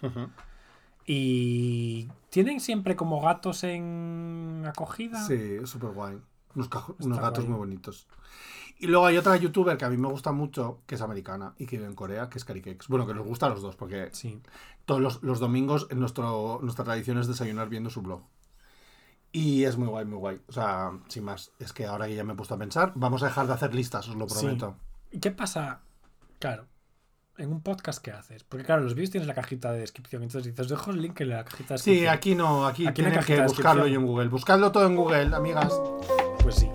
[1.05, 5.25] Y tienen siempre como gatos en acogida.
[5.25, 6.21] Sí, súper guay.
[6.55, 7.49] Unos, gatos guay.
[7.49, 8.07] muy bonitos.
[8.77, 11.65] Y luego hay otra youtuber que a mí me gusta mucho, que es americana y
[11.65, 12.85] que vive en Corea, que es Caricakes.
[12.87, 14.39] Bueno, que nos gusta a los dos, porque Sí.
[14.85, 18.21] todos los, los domingos nuestro, nuestra tradición es desayunar viendo su blog.
[19.31, 20.41] Y es muy guay, muy guay.
[20.47, 23.21] O sea, sin más, es que ahora que ya me he puesto a pensar, vamos
[23.23, 24.39] a dejar de hacer listas, os lo Sí.
[24.45, 24.75] prometo.
[25.11, 25.81] ¿Y qué pasa?
[26.39, 26.65] Claro.
[27.37, 28.43] En un podcast, ¿qué haces?
[28.43, 30.23] Porque claro, los vídeos tienes la cajita de descripción.
[30.23, 32.13] Entonces dices, dejo el link en la cajita de Sí, descripción.
[32.15, 34.27] aquí no, aquí, Aquí tienen que buscarlo yo en Google.
[34.29, 35.73] Buscadlo todo en Google, amigas.
[36.41, 36.69] Pues sí.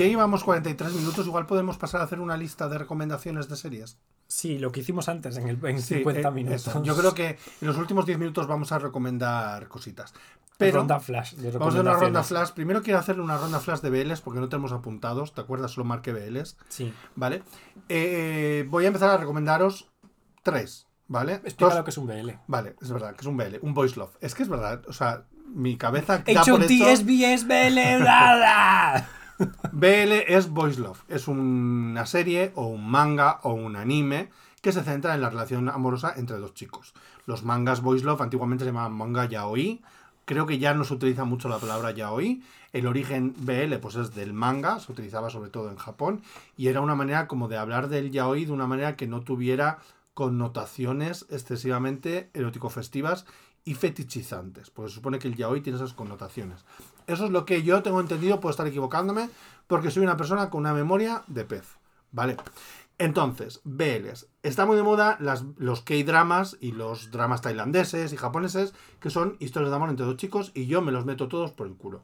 [0.00, 3.98] Ya llevamos 43 minutos, igual podemos pasar a hacer una lista de recomendaciones de series.
[4.26, 6.66] Sí, lo que hicimos antes en, el, en Sí, 50 eh, minutos.
[6.68, 6.82] eso.
[6.82, 7.30] Yo creo que
[7.60, 10.14] en los últimos 10 minutos vamos a recomendar cositas.
[10.56, 11.34] Pero ronda flash.
[11.34, 12.50] de vamos a hacer una ronda flash.
[12.50, 15.34] Primero quiero hacer una ronda flash de BLs porque no tenemos apuntados.
[15.34, 15.72] ¿Te acuerdas?
[15.72, 16.56] Solo marqué BLs.
[16.68, 16.92] Sí.
[17.16, 17.42] ¿Vale?
[17.88, 19.90] Eh, voy a empezar a recomendaros
[20.42, 20.86] tres.
[21.08, 21.34] ¿Vale?
[21.44, 22.30] Explica lo que es un BL.
[22.46, 24.16] Vale, es verdad, que es un BL, un voice love.
[24.20, 29.08] Es que es verdad, o sea, mi cabeza da por HOT, hecho- SBS, BL, bla.
[29.72, 31.02] BL es Voice Love.
[31.08, 34.30] Es una serie o un manga o un anime
[34.60, 36.92] que se centra en la relación amorosa entre dos chicos.
[37.24, 39.80] Los mangas Voice Love antiguamente se llamaban manga yaoi.
[40.26, 42.42] Creo que ya no se utiliza mucho la palabra yaoi.
[42.72, 46.20] El origen BL pues es del manga, se utilizaba sobre todo en Japón
[46.56, 49.78] y era una manera como de hablar del yaoi de una manera que no tuviera
[50.12, 53.24] connotaciones excesivamente erótico-festivas
[53.64, 56.64] y fetichizantes, porque se supone que el yaoi tiene esas connotaciones.
[57.06, 59.28] Eso es lo que yo tengo entendido, puedo estar equivocándome,
[59.66, 61.76] porque soy una persona con una memoria de pez.
[62.12, 62.36] ¿Vale?
[62.98, 64.26] Entonces, BLs.
[64.42, 69.36] Está muy de moda las, los K-dramas y los dramas tailandeses y japoneses, que son
[69.38, 72.02] historias de amor entre dos chicos, y yo me los meto todos por el culo.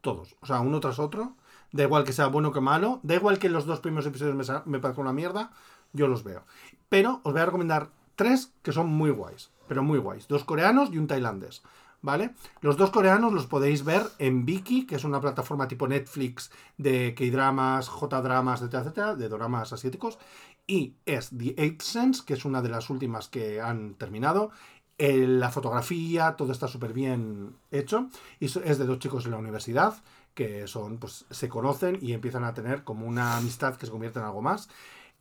[0.00, 0.36] Todos.
[0.40, 1.34] O sea, uno tras otro.
[1.72, 3.00] Da igual que sea bueno que malo.
[3.02, 5.50] Da igual que los dos primeros episodios me, me parezcan una mierda.
[5.92, 6.44] Yo los veo.
[6.88, 9.50] Pero os voy a recomendar tres que son muy guays.
[9.68, 10.28] Pero muy guays.
[10.28, 11.62] Dos coreanos y un tailandés.
[12.02, 12.34] ¿Vale?
[12.60, 17.14] Los dos coreanos los podéis ver en Viki, que es una plataforma tipo Netflix de
[17.14, 20.18] K-dramas, J-dramas, etcétera, etcétera, de dramas asiáticos.
[20.66, 24.50] Y es The Eighth Sense, que es una de las últimas que han terminado.
[24.98, 28.10] La fotografía, todo está súper bien hecho.
[28.38, 29.94] Y es de dos chicos en la universidad
[30.34, 34.18] que son, pues, se conocen y empiezan a tener como una amistad que se convierte
[34.18, 34.68] en algo más.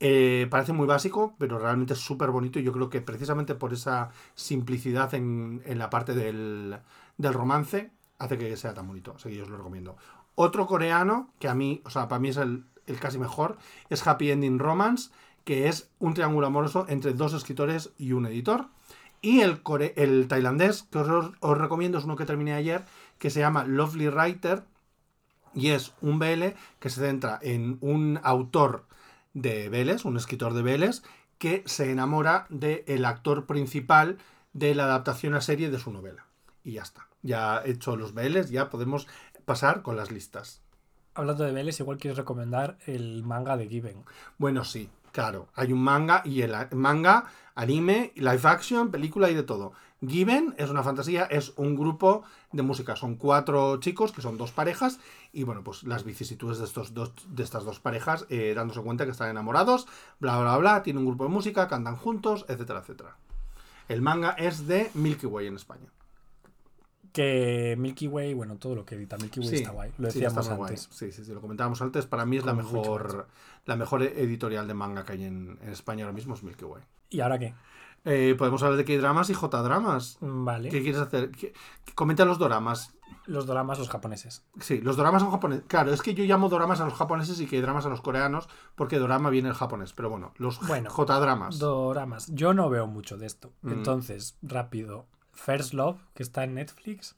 [0.06, 3.72] Eh, parece muy básico, pero realmente es súper bonito y yo creo que precisamente por
[3.72, 6.78] esa simplicidad en, en la parte del,
[7.18, 9.14] del romance hace que sea tan bonito.
[9.16, 9.95] Así que yo os lo recomiendo.
[10.36, 13.58] Otro coreano que a mí, o sea, para mí es el, el casi mejor,
[13.89, 15.10] es Happy Ending Romance,
[15.45, 18.68] que es un triángulo amoroso entre dos escritores y un editor.
[19.22, 22.84] Y el, core- el tailandés que os, os recomiendo es uno que terminé ayer,
[23.20, 24.66] que se llama Lovely Writer,
[25.54, 28.86] y es un BL que se centra en un autor
[29.34, 31.04] de BLs, un escritor de BLs,
[31.38, 34.18] que se enamora del actor principal
[34.54, 36.26] de la adaptación a serie de su novela.
[36.64, 37.08] Y ya está.
[37.22, 39.08] Ya he hecho los BLs, ya podemos
[39.46, 40.62] pasar con las listas.
[41.16, 44.04] Hablando de Vélez, igual quieres recomendar el manga de Given.
[44.40, 45.48] Bueno, sí, claro.
[45.54, 49.74] Hay un manga y el manga, anime, live action, película y de todo.
[50.08, 52.95] Given es una fantasía, es un grupo de música.
[52.95, 54.99] Son cuatro chicos que son dos parejas
[55.32, 59.06] y bueno, pues las vicisitudes de estos dos, de estas dos parejas, eh, dándose cuenta
[59.06, 59.88] que están enamorados,
[60.20, 63.16] bla bla bla, tienen un grupo de música, cantan juntos, etcétera, etcétera.
[63.88, 65.88] El manga es de Milky Way en España.
[67.12, 69.91] Que Milky Way, bueno, todo lo que edita Milky Way Sí, está guay.
[69.99, 70.62] Lo sí, decíamos guay.
[70.62, 70.89] antes.
[70.91, 72.08] Sí, sí, sí, lo comentábamos antes.
[72.08, 73.28] Para mí es la Con mejor,
[73.66, 76.82] la mejor editorial de manga que hay en, en España ahora mismo, es Milky Way.
[77.12, 77.54] ¿Y ahora qué?
[78.06, 80.18] Eh, podemos hablar de K-dramas y J-dramas.
[80.22, 80.70] Mm, Vale.
[80.70, 81.32] ¿Qué quieres hacer?
[81.32, 81.54] ¿Qué-
[81.95, 82.93] Comenta los doramas.
[83.26, 84.43] Los dramas, los japoneses.
[84.60, 85.64] Sí, los doramas son japoneses.
[85.68, 88.99] Claro, es que yo llamo doramas a los japoneses y K-dramas a los coreanos porque
[88.99, 89.93] dorama viene el japonés.
[89.93, 91.60] Pero bueno, los Bueno, J-dramas.
[91.60, 92.28] Doramas.
[92.34, 93.54] Yo no veo mucho de esto.
[93.62, 93.72] Mm.
[93.72, 95.06] Entonces, rápido.
[95.32, 97.16] First Love, que está en Netflix,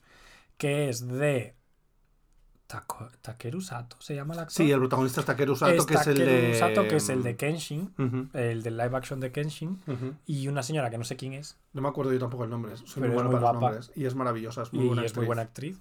[0.57, 1.55] que es de
[2.68, 4.53] Tako- Takeru Sato, se llama el actor.
[4.53, 6.53] Sí, el protagonista es Takeru Sato, Es que es el de...
[6.55, 9.80] Sato, que es el de Kenshin, Ujú, el del live action de Kenshin,
[10.26, 12.76] y una señora que no sé quién es, No me acuerdo yo tampoco el nombre.
[12.78, 13.91] Soy Pero muy es bueno muy para los nombres.
[13.95, 15.28] Y es maravillosa, es muy y buena es muy actriz.
[15.28, 15.80] buena actriz.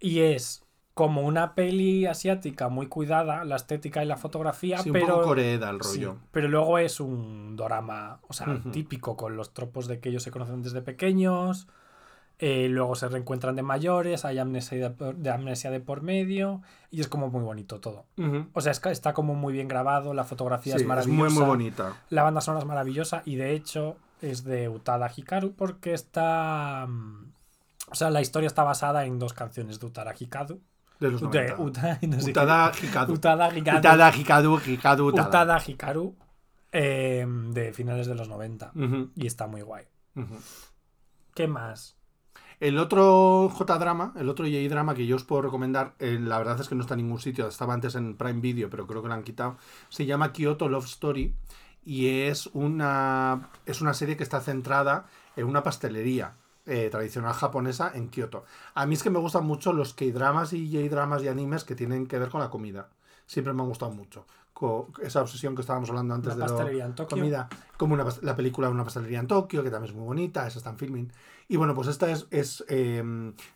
[0.00, 0.64] Y es
[0.94, 5.06] como una peli asiática muy cuidada, la estética y la fotografía, Sí, un pero...
[5.08, 6.18] poco coreeda el Sí, rollo.
[6.30, 10.30] pero luego es un drama, o sea, típico, con los tropos de que ellos se
[10.30, 11.66] conocen desde pequeños,
[12.38, 17.08] eh, luego se reencuentran de mayores, hay amnesia de, amnesia de por medio, y es
[17.08, 18.06] como muy bonito todo.
[18.52, 21.44] O sea, es está como muy bien grabado, la fotografía Sí, es maravillosa, muy, muy
[21.44, 21.96] bonita.
[22.10, 26.86] la banda sonora es maravillosa, y de hecho es de Utada Hikaru porque está...
[26.88, 27.32] mm,
[27.90, 30.60] O sea, la historia está basada en dos canciones de Utada Hikaru.
[31.00, 31.62] De los De 90.
[31.62, 32.30] Utada, no sé qué.
[32.30, 33.12] Utada Hikadu.
[33.12, 33.78] Utada Hikaru.
[35.28, 36.16] Utada Hikaru
[36.72, 38.72] eh, de finales de los 90.
[38.74, 39.84] Ujú, Y está muy guay.
[41.34, 41.96] ¿Qué más?
[42.60, 46.68] El otro J-drama, el otro J-drama que yo os puedo recomendar, eh, la verdad es
[46.68, 49.14] que no está en ningún sitio, estaba antes en Prime Video, pero creo que lo
[49.14, 49.56] han quitado.
[49.88, 51.34] Se llama Kyoto Love Story
[51.84, 56.32] y es una, es una serie que está centrada en una pastelería
[56.66, 58.44] eh, tradicional japonesa en Kioto.
[58.74, 62.06] A mí es que me gustan mucho los K-dramas y J-dramas y animes que tienen
[62.06, 62.88] que ver con la comida.
[63.26, 64.26] Siempre me han gustado mucho.
[65.02, 67.08] Esa obsesión que estábamos hablando antes Una de Tokio.
[67.08, 70.58] comida, como una, la película Una pastelería en Tokio, que también es muy bonita, esa
[70.58, 71.12] está en filming.
[71.48, 73.02] Y bueno, pues esta es, es, eh,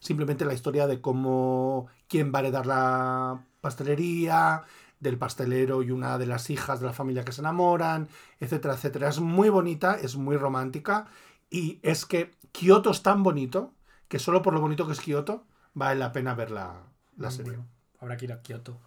[0.00, 4.64] simplemente la historia de cómo quién va a heredar la pastelería,
[5.00, 8.08] del pastelero y una de las hijas de la familia que se enamoran,
[8.40, 9.08] etcétera, etcétera.
[9.08, 11.06] Es muy bonita, es muy romántica
[11.50, 13.72] y es que Kioto es tan bonito
[14.08, 16.82] que solo por lo bonito que es Kioto vale la pena ver la,
[17.16, 17.52] la serie.
[17.52, 17.68] bueno,
[18.00, 18.80] habrá que ir a Kioto.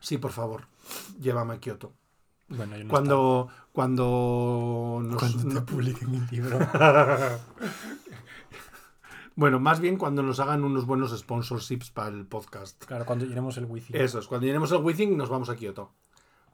[0.00, 0.66] Sí, por favor,
[1.20, 1.92] llévame a Kioto.
[2.48, 5.18] Bueno, yo no Cuando, cuando nos.
[5.18, 6.58] Cuando te publiquen mi libro.
[9.34, 12.84] Bueno, más bien cuando nos hagan unos buenos sponsorships para el podcast.
[12.84, 13.96] claro, cuando llenemos el wifi.
[13.96, 15.92] Eso es, cuando llenemos el Withing nos vamos a Kioto.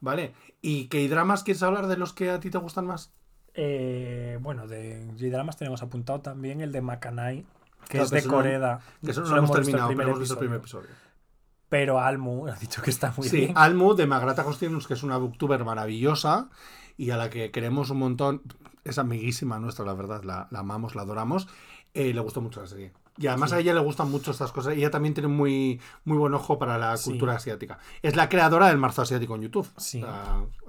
[0.00, 0.34] ¿Vale?
[0.60, 3.14] ¿Y qué dramas quieres hablar de los que a ti te gustan más?
[3.54, 7.46] Eh, bueno, de J-Dramas tenemos apuntado también el de Makanai,
[7.88, 8.80] que Claro, es de no- Coreda.
[9.02, 10.90] Que eso no lo hemos el terminado, pero hemos visto el primer episodio.
[11.74, 13.52] Pero Almu ha dicho que está muy Sí, bien.
[13.56, 16.48] Almu de Magrata Costinus, que es una booktuber maravillosa
[16.96, 18.42] y a la que queremos un montón.
[18.84, 21.48] Es amiguísima nuestra, la verdad, la, la amamos, la adoramos.
[21.92, 22.92] Eh, le gustó mucho la serie.
[23.18, 23.56] Y además Sí.
[23.56, 24.74] a ella le gustan mucho estas cosas.
[24.76, 27.10] Ella también tiene muy, muy buen ojo para la Sí.
[27.10, 27.80] cultura asiática.
[28.02, 29.68] Es la creadora del marzo asiático en YouTube.
[29.76, 30.00] Sí.
[30.00, 30.06] O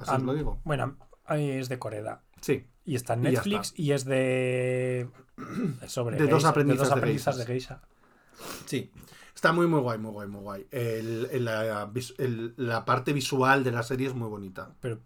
[0.04, 0.60] sea, así lo digo.
[0.64, 0.96] Bueno,
[1.30, 2.24] es de Coreda.
[2.42, 2.66] Sí.
[2.84, 5.08] Y está en Netflix y, es de.
[5.88, 7.82] sobre De dos geisha- aprendices dos de aprendizas de geisha.
[8.66, 8.92] Sí.
[9.36, 10.68] Está muy, muy guay, muy guay, muy guay.
[10.72, 14.70] El- el- la, vis- el- la parte visual de la serie es muy bonita.
[14.80, 15.00] Pero.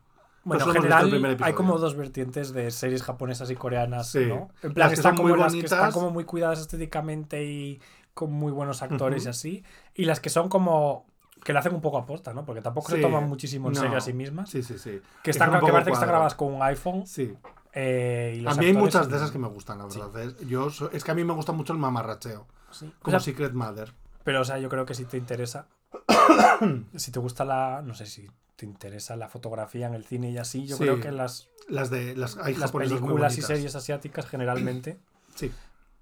[0.46, 4.26] Bueno, en general hay como dos vertientes de series japonesas y coreanas, Sí.
[4.26, 4.50] ¿no?
[4.64, 5.94] En plan, Las que están son muy como las que están bonitas.
[5.94, 7.82] como muy cuidadas estéticamente y
[8.14, 9.64] con muy buenos actores y así.
[9.96, 11.06] Y las que son como
[11.44, 12.46] que le hacen un poco aposta, ¿no?
[12.46, 13.02] Porque tampoco se Sí.
[13.02, 13.82] toman muchísimo en No.
[13.82, 14.50] serio a sí mismas.
[14.50, 15.02] Sí, sí, sí.
[15.24, 17.06] Que están que parece que están grabadas con un iPhone.
[17.06, 17.34] Sí.
[17.74, 20.22] Eh, y A mí hay muchas de esas que me gustan, la verdad.
[20.24, 22.48] Es, yo so- es que a mí me gusta mucho el mamarracheo.
[22.72, 22.92] sí.
[23.02, 23.94] Como O sea, Secret Mother.
[24.24, 25.68] Pero, o sea, yo creo que si te interesa.
[26.96, 27.82] si te gusta la.
[27.84, 30.84] No sé si te interesa la fotografía en el cine y así, yo Sí.
[30.84, 35.00] creo que las, Las de las, hay las películas y series asiáticas generalmente.
[35.36, 35.50] Sí,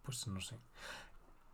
[0.03, 0.55] Pues no sé.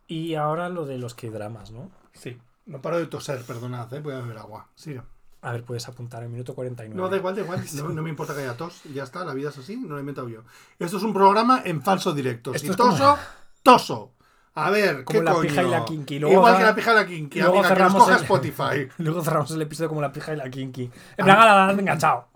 [0.06, 1.90] Y ahora lo de los K-dramas, ¿no?
[2.12, 2.38] sí.
[2.66, 4.00] No paro de toser, perdonad, ¿eh?
[4.00, 4.68] voy a beber agua.
[4.74, 5.02] Sigue.
[5.42, 6.98] A ver, puedes apuntar el minuto 49.
[6.98, 7.62] No, da igual, da igual.
[7.74, 8.80] No, no me importa que haya tos.
[8.84, 10.44] Ya está, la vida es así, no lo he inventado yo.
[10.78, 12.54] Esto es un programa en falso directo.
[12.58, 13.18] Si toso,
[13.62, 14.12] toso.
[14.56, 15.48] A ver, Como ¿qué la coño?
[15.48, 16.18] pija y la kinky.
[16.20, 18.22] Luego Igual que la pija y la kinky, luego amiga, que nos cerramos coja el-
[18.22, 18.88] Spotify.
[19.02, 20.90] Luego cerramos el episodio como la pija y la kinky.
[21.16, 22.28] En plan, ala, enganchado.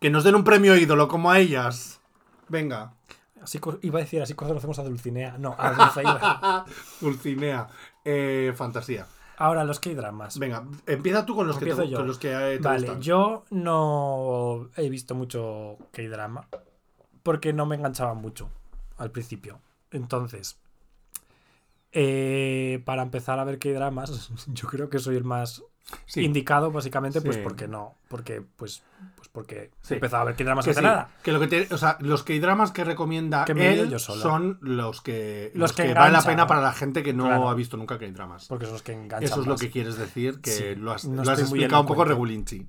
[0.00, 2.00] Que nos den un premio ídolo como a ellas.
[2.48, 2.92] Venga.
[3.42, 5.36] Así iba a decir, así conocemos a Dulcinea.
[5.38, 6.64] No, a Dulceida.
[7.00, 7.66] Dulcinea.
[8.04, 9.06] Eh, fantasía.
[9.36, 10.38] Ahora, los K-dramas.
[10.38, 11.98] Venga, empieza tú con los que, te, Empiezo yo.
[11.98, 13.02] con los que eh, te Vale, gustan.
[13.02, 16.46] yo no he visto mucho K-drama
[17.24, 18.48] porque no me enganchaba mucho
[18.96, 19.58] al principio.
[19.90, 20.56] Entonces,
[21.94, 25.62] eh, para empezar a ver K-dramas, yo creo que soy el más
[26.06, 26.22] Sí.
[26.24, 27.94] indicado, básicamente, pues porque no.
[28.08, 28.82] Porque, pues,
[29.16, 29.92] pues porque Sí.
[29.92, 31.10] he empezado a ver K-dramas Que hace nada.
[31.22, 35.02] que lo que te- o sea, los que recomienda Que veo él yo son los
[35.02, 37.50] que, Los los que que, vale la pena para la gente que no Claro.
[37.50, 38.46] ha visto nunca K-dramas.
[38.48, 39.22] Porque son los que enganchan.
[39.24, 41.82] Eso es lo que quieres decir, que lo has, no lo has estoy muy explicado
[41.82, 42.66] un poco regulinchi.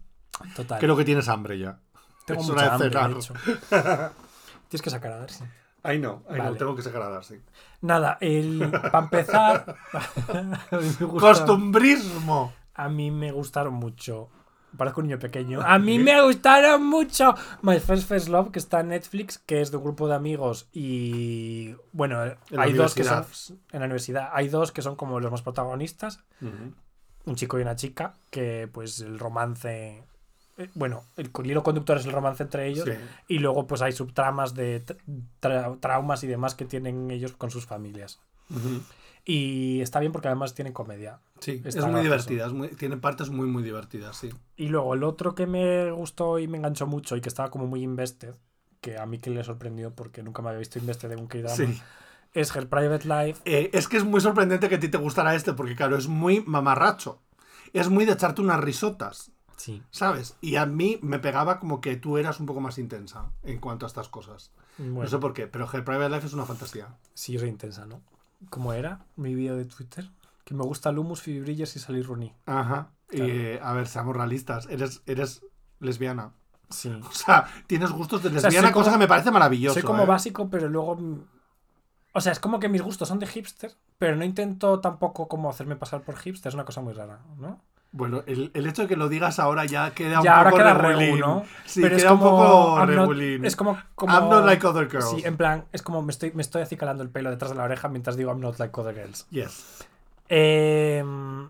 [0.54, 0.80] Total.
[0.80, 1.80] Creo que tienes hambre ya.
[2.26, 4.12] Tengo es mucha hora de hambre, cenar.
[4.68, 5.44] Tienes que sacar a ver, sí.
[5.86, 6.44] Ay no, Vale.
[6.44, 7.36] no, tengo que sacar a dar, sí.
[7.82, 9.76] Nada, el, para empezar,
[11.20, 12.54] Costumbrismo.
[12.74, 14.30] A mí me gustaron mucho.
[14.76, 15.62] Parezco un niño pequeño.
[15.66, 19.70] A mí me gustaron mucho My First First Love, que está en Netflix, que es
[19.70, 21.76] de un grupo de amigos y.
[21.92, 22.20] Bueno,
[22.58, 23.24] hay dos que son.
[23.72, 24.32] En la universidad.
[24.34, 29.02] Hay dos que son como los más protagonistas: un chico y una chica, que pues
[29.02, 30.04] el romance.
[30.58, 32.86] Eh, Bueno, el hilo conductor es el romance entre ellos.
[32.86, 32.94] Sí.
[33.28, 34.98] Y luego, pues hay subtramas de tra-
[35.42, 38.20] tra- traumas y demás que tienen ellos con sus familias.
[38.50, 38.82] Ujú.
[39.28, 41.20] Y está bien porque además tienen comedia.
[41.40, 44.30] Sí, Está es muy divertida, es muy- tiene partes muy, muy divertidas, sí.
[44.56, 47.66] Y luego el otro que me gustó y me enganchó mucho y que estaba como
[47.66, 48.36] muy invested,
[48.82, 51.56] que a mí que le sorprendió porque nunca me había visto invested en un K-drama,
[51.56, 51.82] Sí.
[52.36, 53.42] es Her Private Life.
[53.46, 56.08] Eh, es que es muy sorprendente que a ti te gustara este, porque claro, es
[56.08, 57.20] muy mamarracho.
[57.74, 59.82] Es muy de echarte unas risotas, Sí.
[59.92, 60.36] ¿sabes?
[60.42, 63.86] Y a mí me pegaba como que tú eras un poco más intensa en cuanto
[63.86, 64.52] a estas cosas.
[64.78, 66.90] Bueno, No sé por qué, pero Her Private Life es una fantasía.
[67.14, 68.02] sí, soy intensa, ¿no?
[68.50, 70.10] ¿Cómo era mi vídeo de Twitter?
[70.44, 72.34] Que me gusta el humus, fibrillas y salir Rooney.
[72.46, 72.92] Ajá.
[73.08, 73.26] Claro.
[73.28, 74.68] Y eh, a ver, seamos realistas.
[74.70, 75.42] Eres, eres
[75.80, 76.34] lesbiana.
[76.70, 76.90] Sí.
[77.10, 79.74] O sea, tienes gustos de lesbiana, cosa como- que me parece maravilloso.
[79.76, 80.08] soy como ¿eh?
[80.08, 80.98] básico, pero luego...
[82.14, 85.50] O sea, es como que mis gustos son de hipster, pero no intento tampoco como
[85.50, 87.62] hacerme pasar por hipster, es una cosa muy rara, ¿no?
[87.98, 90.58] Bueno, el, el hecho de que lo digas ahora ya queda ya un ahora poco
[90.62, 91.00] queda regulín.
[91.16, 91.44] regu, ¿no?
[91.66, 93.46] Sí, Pero queda un poco I'm not- regulín.
[93.46, 95.10] es como, como I'm not like other girls.
[95.12, 97.64] Sí, en plan, es como me estoy, me estoy acicalando el pelo detrás de la
[97.64, 99.26] oreja mientras digo I'm not like other girls.
[99.30, 99.86] Yes.
[100.28, 101.50] Em,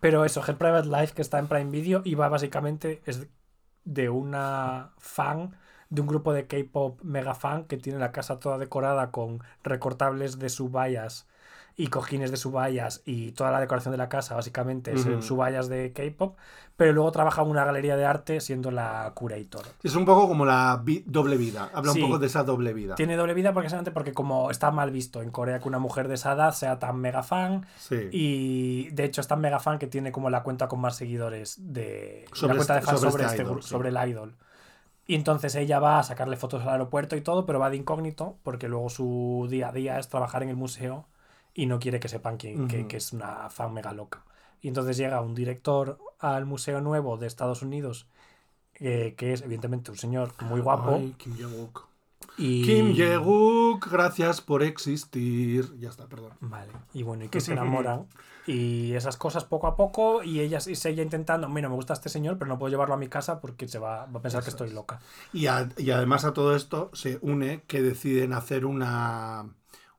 [0.00, 3.26] pero eso, Her Private Life, que está en Prime Video, y va básicamente es
[3.84, 5.56] de una fan
[5.88, 10.38] de un grupo de K-pop mega fan que tiene la casa toda decorada con recortables
[10.38, 11.26] de subayas
[11.80, 15.22] y cojines de subayas y toda la decoración de la casa básicamente es Ujú.
[15.22, 16.36] subayas de K-pop,
[16.76, 19.62] pero luego trabaja en una galería de arte siendo la curator.
[19.82, 21.70] Es un poco como la vi- doble vida.
[21.72, 22.00] Habla Sí.
[22.02, 22.94] un poco de esa doble vida.
[22.96, 26.08] Tiene doble vida porque solamente porque como está mal visto en Corea que una mujer
[26.08, 28.08] de esa edad sea tan mega fan Sí.
[28.12, 31.56] y de hecho es tan mega fan que tiene como la cuenta con más seguidores
[31.72, 33.68] de Sobre la cuenta de este- fans sobre sobre, este este idol, gru- sí.
[33.68, 34.36] sobre el idol.
[35.06, 38.36] Y entonces ella va a sacarle fotos al aeropuerto y todo, pero va de incógnito
[38.42, 41.06] porque luego su día a día es trabajar en el museo
[41.54, 42.56] y no quiere que sepan que,
[42.88, 44.22] que- es una fan mega loca.
[44.62, 48.06] Y entonces llega un director al Museo Nuevo de Estados Unidos,
[48.74, 50.94] eh, que es evidentemente un señor muy guapo.
[50.96, 51.86] Ay, Kim Jong-uk.
[52.36, 52.64] y...
[52.64, 55.74] Kim Jong-uk, gracias por existir.
[55.78, 56.32] Ya está, perdón.
[56.40, 58.06] Vale, y bueno, y que se enamoran.
[58.46, 60.22] y esas cosas poco a poco.
[60.22, 62.98] Y ella y ella intentando, mira, me gusta este señor, pero no puedo llevarlo a
[62.98, 64.74] mi casa porque se va, va a pensar que estoy es.
[64.74, 65.00] loca.
[65.32, 69.46] Y, a- y además a todo esto se une que deciden hacer una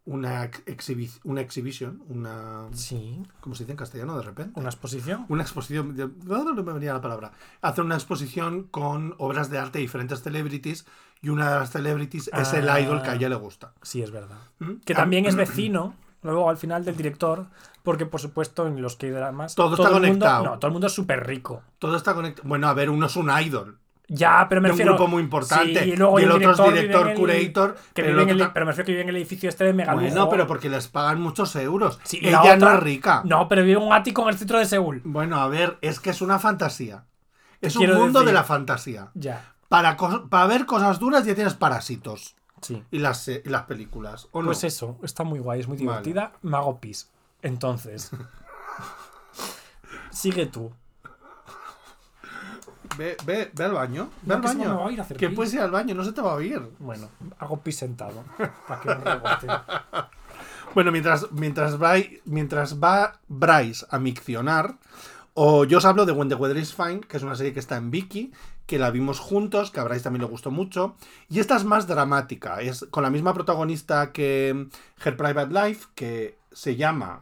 [0.06, 4.60] una ex- exhibi- una exhibition, una Sí, ¿cómo se dice en castellano de repente?
[4.60, 5.26] una exposición.
[5.30, 5.96] Una exposición,
[6.26, 7.32] no, no me venía la palabra.
[7.62, 10.86] Hacer una exposición con obras de arte de diferentes celebrities
[11.22, 12.80] y una de las celebrities es el Ah.
[12.80, 13.74] idol que a ella le gusta.
[13.84, 14.40] Sí, es verdad.
[14.60, 14.78] ¿Mm?
[14.86, 15.94] Que Ah, también es vecino,
[16.24, 17.46] luego al final del director,
[17.84, 20.44] porque por supuesto en los que dramas Todo está el mundo- conectado.
[20.46, 21.62] no, todo el mundo es súper rico.
[21.78, 22.48] Todo está conectado.
[22.50, 23.78] Bueno, a ver, uno es un idol.
[24.14, 24.96] Ya, pero me de un refiero.
[24.98, 25.84] grupo muy importante.
[25.86, 27.76] Sí, y luego y el un otro es director, el- curator.
[27.94, 30.30] Que pero, el otro me refiero que vive en el edificio este de mega Bueno,
[30.30, 31.98] pero porque les pagan muchos euros.
[32.04, 33.22] Sí, y la Ella no es rica.
[33.24, 35.02] No, pero vive en un ático en el centro de Seúl.
[35.06, 37.06] Bueno, a ver, es que es una fantasía.
[37.62, 39.12] Es un mundo decir- de la fantasía.
[39.14, 39.54] Ya.
[39.70, 42.84] Para, para ver cosas duras ya tienes Parásitos Sí.
[42.92, 44.28] y las, y las películas.
[44.34, 44.48] ¿o no?
[44.48, 46.34] Pues eso, está muy guay, es muy divertida.
[46.42, 47.10] Me hago pis.
[47.42, 48.12] Entonces.
[50.12, 50.72] sigue tú.
[52.98, 54.10] Ve, ve, ve al baño.
[54.22, 54.80] Ve No, al que baño.
[54.80, 55.36] va a ir a hacer que pis.
[55.36, 56.62] puedes ir al baño, no se te va a oír.
[56.80, 58.24] Bueno, hago pis sentado.
[58.68, 59.48] Para que no rebote.
[60.74, 61.76] Bueno, mientras, mientras,
[62.24, 64.78] mientras va Bryce a miccionar,
[65.34, 67.60] o yo os hablo de When the Weather is Fine, que es una serie que
[67.60, 68.32] está en Vicky,
[68.68, 70.96] que la vimos juntos, que a Bryce también le gustó mucho.
[71.28, 74.70] Y esta es más dramática, es con la misma protagonista que
[75.04, 77.20] Her Private Life, que se llama,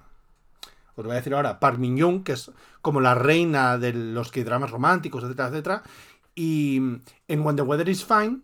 [0.96, 2.52] os voy a decir ahora, Park Min Young, que es
[2.82, 5.84] como la reina de los que dramas románticos, etcétera, etcétera.
[6.36, 6.78] Y
[7.28, 8.42] en When the Weather is Fine,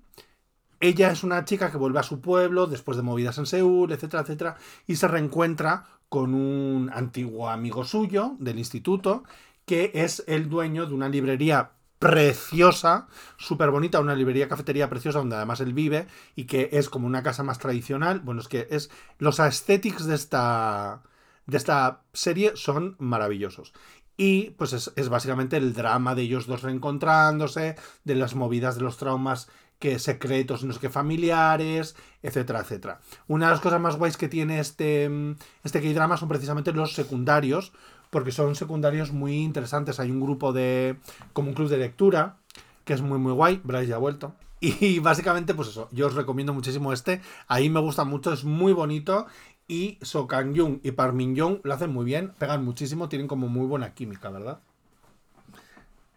[0.80, 4.24] ella es una chica que vuelve a su pueblo después de movidas en Seúl, etcétera,
[4.24, 4.58] etcétera,
[4.88, 9.24] y se reencuentra con un antiguo amigo suyo del instituto,
[9.66, 13.08] que es el dueño de una librería preciosa,
[13.38, 17.24] súper bonita, una librería cafetería preciosa donde además él vive y que es como una
[17.24, 18.20] casa más tradicional.
[18.20, 21.02] Bueno, es que es los aesthetics de esta
[21.48, 23.74] de esta serie son maravillosos.
[24.18, 28.82] Y pues es, es básicamente el drama de ellos dos reencontrándose, de las movidas de
[28.82, 29.50] los traumas
[29.80, 33.00] que secretos, no sé qué, familiares, etcétera, etcétera.
[33.28, 36.94] Una de las cosas más guays que tiene este, mm, este K-drama son precisamente los
[36.94, 37.74] secundarios,
[38.10, 40.00] porque son secundarios muy interesantes.
[40.00, 40.98] Hay un grupo de.
[41.34, 42.38] como un club de lectura,
[42.86, 43.62] que es muy, muy guay.
[43.64, 44.34] Bryce ya ha vuelto.
[44.62, 47.22] Y básicamente, pues eso, yo os recomiendo muchísimo este.
[47.48, 49.28] Ahí me gusta mucho, es muy bonito.
[49.68, 53.48] Y So Kang y Park Min Young lo hacen muy bien, pegan muchísimo, tienen como
[53.48, 54.60] muy buena química, ¿verdad?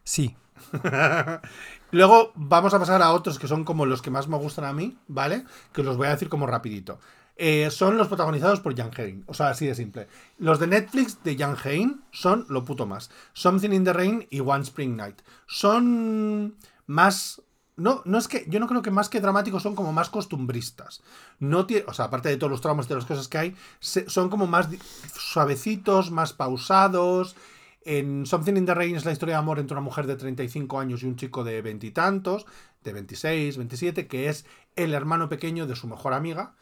[0.05, 0.37] Sí.
[1.91, 4.73] Luego vamos a pasar a otros que son como los que más me gustan a
[4.73, 5.45] mí, ¿vale?
[5.73, 6.99] Que os los voy a decir como rapidito.
[7.41, 9.23] Eh, son los protagonizados por Jan Hein.
[9.27, 10.09] O sea, así de simple.
[10.39, 13.11] Los de Netflix de Jan Hein son lo puto más.
[13.33, 15.23] Something in the Rain y One Spring Night.
[15.47, 17.41] Son más...
[17.79, 18.45] No, no es que...
[18.49, 21.01] Yo no creo que más que dramáticos son como más costumbristas.
[21.39, 23.57] No tiene, o sea, aparte de todos los traumas y de las cosas que hay,
[23.81, 24.69] son como más
[25.17, 27.37] suavecitos, más pausados.
[27.85, 30.81] En Something in the Rain es la historia de amor entre una mujer de 35
[30.81, 32.45] años y un chico de veintitantos,
[32.83, 34.45] de 26, 27, que es
[34.77, 36.55] el hermano pequeño de su mejor amiga,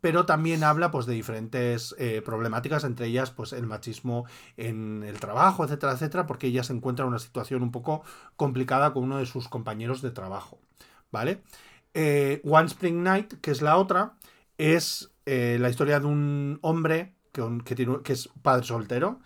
[0.00, 4.26] pero también habla pues de diferentes eh, problemáticas, entre ellas pues el machismo
[4.56, 8.02] en el trabajo, etcétera, etcétera, porque ella se encuentra en una situación un poco
[8.36, 10.60] complicada con uno de sus compañeros de trabajo,
[11.10, 11.42] ¿vale?
[11.94, 14.14] Eh, One Spring Night, que es la otra,
[14.58, 19.20] es eh, la historia de un hombre que, que tiene, que es padre soltero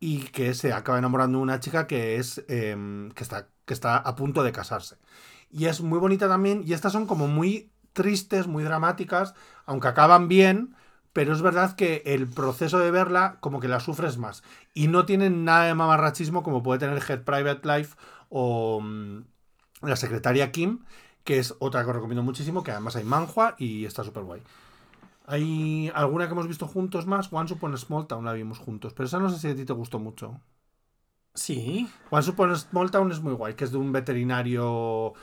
[0.00, 3.96] y que se acaba enamorando de una chica que es em, que está que está
[3.96, 4.96] a punto de casarse
[5.50, 9.34] y es muy bonita también y estas son como muy tristes muy dramáticas
[9.64, 10.76] aunque acaban bien
[11.12, 14.44] pero es verdad que el proceso de verla como que la sufres más
[14.74, 17.96] y no tienen nada de mamarrachismo como puede tener Head Private Life
[18.28, 19.24] o mm,
[19.82, 20.84] la secretaria Kim
[21.24, 24.42] que es otra que os recomiendo muchísimo que además hay manhua y está súper guay
[25.26, 27.32] hay alguna que hemos visto juntos más.
[27.32, 28.94] Once Upon Small Town la vimos juntos.
[28.94, 30.40] Pero esa no sé si a ti te gustó mucho.
[31.34, 31.90] Sí.
[32.10, 35.14] Once Upon Small Town es muy guay, que es de un veterinario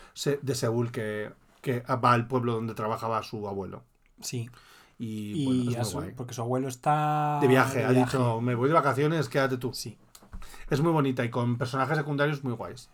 [0.42, 1.32] de Seúl que,
[1.64, 3.82] que va al pueblo donde trabajaba su abuelo.
[4.22, 4.50] Sí.
[5.00, 8.76] Y, bueno, es su- porque su abuelo está De viaje, ha dicho, me voy de
[8.76, 9.74] vacaciones, quédate tú.
[9.74, 9.98] Sí.
[10.70, 12.90] Es muy bonita y con personajes secundarios muy guays.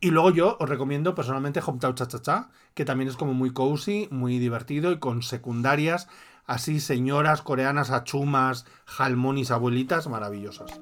[0.00, 3.52] Y luego yo os recomiendo personalmente Hometown Cha Cha Cha, que también es como muy
[3.52, 6.08] cozy, muy divertido y con secundarias
[6.46, 10.80] así señoras coreanas achumas, jalmonis, abuelitas maravillosas.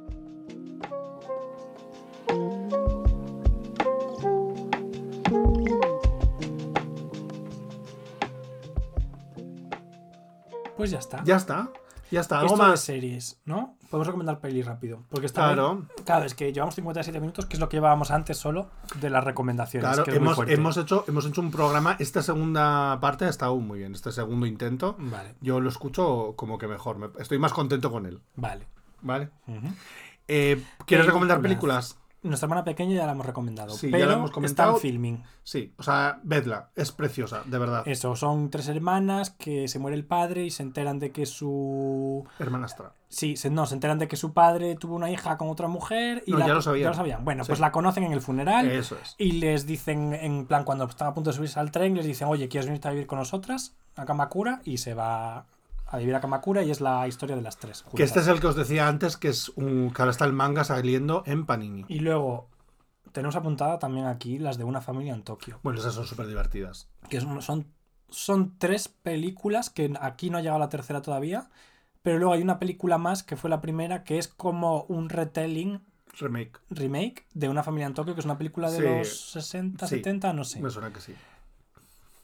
[10.82, 11.22] Pues ya está.
[11.22, 11.70] Ya está,
[12.10, 12.40] ya está.
[12.40, 12.80] Algo Esto de más.
[12.80, 13.76] series, ¿no?
[13.88, 15.04] Podemos recomendar peli rápido.
[15.10, 18.36] Porque está Claro, Claro, es que llevamos 57 minutos, que es lo que llevábamos antes
[18.36, 18.68] solo
[19.00, 19.88] de las recomendaciones.
[19.88, 20.02] claro.
[20.04, 21.94] que Hemos, hemos, hecho, hemos hecho un programa.
[22.00, 23.92] Esta segunda parte ha estado muy bien.
[23.94, 24.96] Este segundo intento.
[24.98, 26.98] Vale, Yo lo escucho como que mejor.
[26.98, 28.18] me- estoy más contento con él.
[28.34, 28.66] vale.
[29.02, 29.30] ¿Vale?
[30.28, 31.98] Eh, ¿Quieres recomendar Películas.
[32.22, 33.70] Nuestra hermana pequeña ya la hemos recomendado.
[33.70, 34.76] Sí, ya pero la hemos comentado.
[34.76, 35.22] Está en filming.
[35.42, 36.70] Sí, o sea, vedla.
[36.76, 37.82] Es preciosa, de verdad.
[37.86, 42.24] Eso, son tres hermanas que se muere el padre y se enteran de que su.
[42.38, 42.92] Hermanastra.
[43.08, 46.22] Sí, se, no, se enteran de que su padre tuvo una hija con otra mujer
[46.26, 47.24] y No, la- ya lo sabían.
[47.24, 47.48] Bueno, Sí.
[47.48, 49.14] pues la conocen en el funeral Eso es.
[49.18, 52.28] y les dicen, en plan, cuando están a punto de subirse al tren, les dicen,
[52.28, 54.62] oye, ¿quieres venirte a vivir con nosotras a Kamakura?
[54.64, 55.46] Y se va
[55.92, 57.84] a vivir a Kamakura y es la historia de las tres.
[57.94, 59.92] Que este es el que os decía antes, que es un.
[59.94, 61.84] que ahora está el manga saliendo en Panini.
[61.88, 62.48] Y luego
[63.12, 65.60] tenemos apuntada también aquí las de una familia en Tokio.
[65.62, 66.88] Bueno, esas son súper divertidas.
[67.08, 67.66] Que son, son,
[68.08, 71.50] son tres películas que aquí no ha llegado la tercera todavía.
[72.02, 75.82] Pero luego hay una película más que fue la primera que es como un retelling
[76.18, 76.58] Remake.
[76.68, 78.82] remake de Una familia en Tokio, que es una película de Sí.
[78.82, 79.96] los 60, Sí.
[79.96, 80.60] 70, no sé.
[80.60, 81.14] Me suena que sí.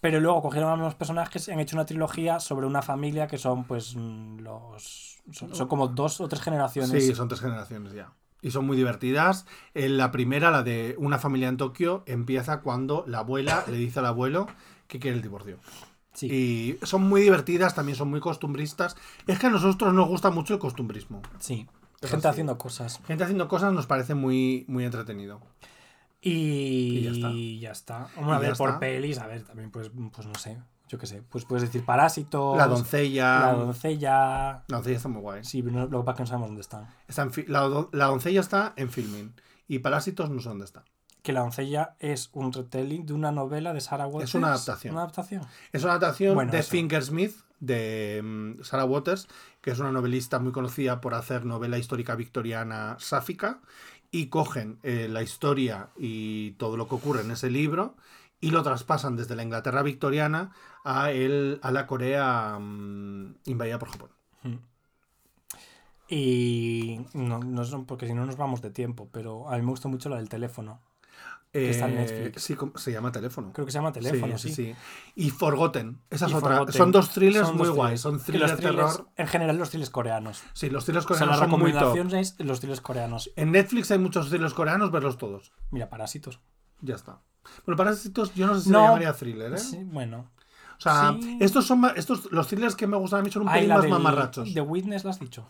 [0.00, 3.38] Pero luego cogieron a los personajes y han hecho una trilogía sobre una familia que
[3.38, 5.18] son, pues, mm, los.
[5.32, 7.04] Son, son como dos o tres generaciones.
[7.04, 8.12] Sí, son tres generaciones ya.
[8.40, 9.44] Y son muy divertidas.
[9.74, 13.98] En la primera, la de Una familia en Tokio, empieza cuando la abuela le dice
[13.98, 14.46] al abuelo
[14.86, 15.58] que quiere el divorcio.
[16.14, 16.26] Sí.
[16.80, 18.96] Y son muy divertidas, también son muy costumbristas.
[19.26, 21.20] Es que a nosotros nos gusta mucho el costumbrismo.
[21.38, 21.66] sí.
[22.00, 22.34] Es Gente así.
[22.34, 23.00] haciendo cosas.
[23.08, 25.40] Gente haciendo cosas nos parece muy, muy entretenido.
[26.20, 27.10] Y, Y ya
[27.68, 28.06] ya está.
[28.06, 28.20] está.
[28.20, 28.80] A Y ya ver, por está.
[28.80, 30.58] pelis, a ver, también, pues, pues no sé.
[30.88, 31.22] Yo qué sé.
[31.22, 32.56] Pues puedes decir Parásitos.
[32.56, 33.40] La doncella.
[33.40, 34.64] La doncella.
[34.68, 35.44] La doncella está muy guay.
[35.44, 36.86] Sí, pero no- lo que pasa es que no sabemos dónde están.
[37.06, 39.34] Está en la, la doncella está en filming.
[39.68, 40.84] Y Parásitos no sé dónde está.
[41.22, 44.34] Que La doncella es un retelling de una novela de Sarah Waters.
[44.34, 44.94] una adaptación.
[44.94, 45.42] Una adaptación.
[45.72, 46.70] Es una adaptación Bueno, de eso.
[46.70, 49.28] Fingersmith de mm, Sarah Waters,
[49.60, 53.60] que es una novelista muy conocida por hacer novela histórica victoriana sáfica.
[54.10, 57.94] Y cogen eh, la historia y todo lo que ocurre en ese libro
[58.40, 60.52] y lo traspasan desde la Inglaterra victoriana
[60.84, 64.10] a, el, a la Corea mm, invadida por Japón.
[66.10, 69.88] Y no, no porque si no nos vamos de tiempo, pero a mí me gusta
[69.88, 70.80] mucho la del teléfono.
[71.52, 72.42] Que está en Eh, Netflix.
[72.42, 73.52] Sí, se llama teléfono.
[73.52, 74.74] Creo que se llama teléfono, sí.
[75.14, 76.00] Y Forgotten.
[76.10, 76.50] Esa es Y otra.
[76.50, 76.74] Forgotten.
[76.74, 78.00] Son dos thrillers Son muy guays.
[78.00, 79.08] Son thrillers- terror.
[79.16, 80.42] En general, los thrillers coreanos.
[80.52, 82.14] Sí, los thrillers O sea, coreanos la son muy top.
[82.14, 83.30] es los thrillers coreanos.
[83.36, 85.52] En Netflix hay muchos thrillers coreanos, verlos todos.
[85.70, 86.40] Mira, Parásitos.
[86.80, 87.20] Ya está.
[87.64, 88.82] Bueno, Parásitos yo no sé si No.
[88.84, 89.58] llamaría thriller, ¿eh?
[89.58, 90.30] Sí, bueno.
[90.76, 91.38] O sea, Sí.
[91.40, 93.82] estos son estos los thrillers que me gustan a mí son un Ay, pelín más
[93.82, 94.52] del- mamarrachos.
[94.54, 95.44] The Witness, lo has dicho.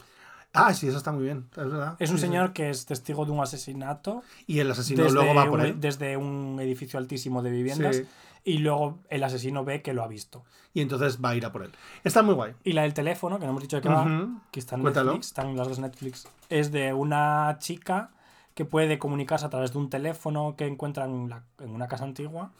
[0.54, 1.96] Ah, sí, esa está muy bien, es verdad.
[1.98, 2.28] Es un Sí, sí.
[2.28, 5.66] señor que es testigo de un asesinato Y el asesino desde, luego va por un,
[5.66, 5.80] él.
[5.80, 8.04] desde un edificio altísimo de viviendas Sí.
[8.44, 10.44] y luego el asesino ve que lo ha visto.
[10.74, 11.72] Y entonces va a ir a por él.
[12.02, 12.54] Está muy guay.
[12.64, 15.10] Y la del teléfono, que no hemos dicho de qué va, que está en Cuéntalo.
[15.12, 18.10] Netflix, están las dos Netflix, es de una chica
[18.54, 22.04] que puede comunicarse a través de un teléfono que encuentra en, la- en una casa
[22.04, 22.50] antigua,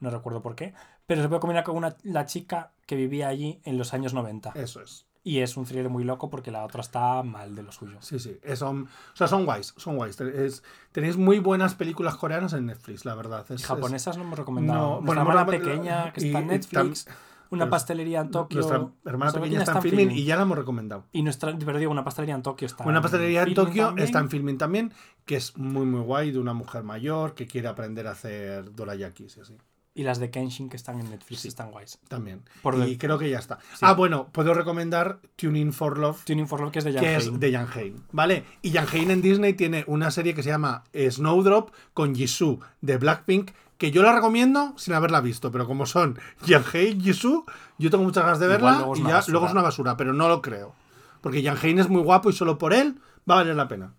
[0.00, 0.72] no recuerdo por qué,
[1.06, 4.52] pero se puede comunicar con una, la chica que vivía allí en los años 90.
[4.54, 5.04] Eso es.
[5.24, 7.98] Y es un thriller muy loco porque la otra está mal de lo suyo.
[8.00, 8.38] Sí, sí.
[8.56, 9.72] Son, o sea, son guays.
[9.76, 10.20] Son guays.
[10.20, 13.46] Es- tenéis muy buenas películas coreanas en Netflix, la verdad.
[13.50, 14.96] Es, Y japonesas no hemos recomendado.
[15.00, 17.06] No, bueno, hermana pequeña que está en Netflix,
[17.50, 18.58] una pues, pastelería en Tokio.
[18.60, 21.04] Nuestra hermana pequeña está en filming y ya la hemos recomendado.
[21.12, 24.04] Y nuestra, pero digo, una pastelería en Tokio está Una pastelería en Tokio también.
[24.04, 24.92] está en filming también,
[25.24, 29.36] que es muy muy guay, de una mujer mayor que quiere aprender a hacer dorayakis
[29.36, 29.56] y así.
[29.94, 31.98] Y las de Kenshin que están en Netflix están guays.
[32.08, 32.42] También.
[32.62, 33.58] Por y creo que ya está.
[33.72, 33.80] Sí.
[33.82, 37.08] Ah, bueno, puedo recomendar Tuning for Love, Tuning for Love que es de Jan que
[37.10, 37.16] Hein.
[37.18, 37.68] es de Jan
[38.10, 38.44] ¿vale?
[38.62, 42.96] Y Jan Hein en Disney tiene una serie que se llama Snowdrop con Jisoo de
[42.96, 47.44] Blackpink, que yo la recomiendo sin haberla visto, pero como son Jan Hein y Jisoo,
[47.78, 49.32] yo tengo muchas ganas de verla y ya basura.
[49.32, 50.74] luego es una basura, pero no lo creo.
[51.20, 53.92] Porque Jan Hein es muy guapo y solo por él va a valer la pena.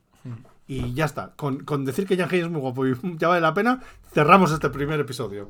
[0.68, 1.34] Y ya está.
[1.36, 3.82] Con, con decir que Jan es muy guapo y ya vale la pena,
[4.14, 5.50] cerramos este primer episodio.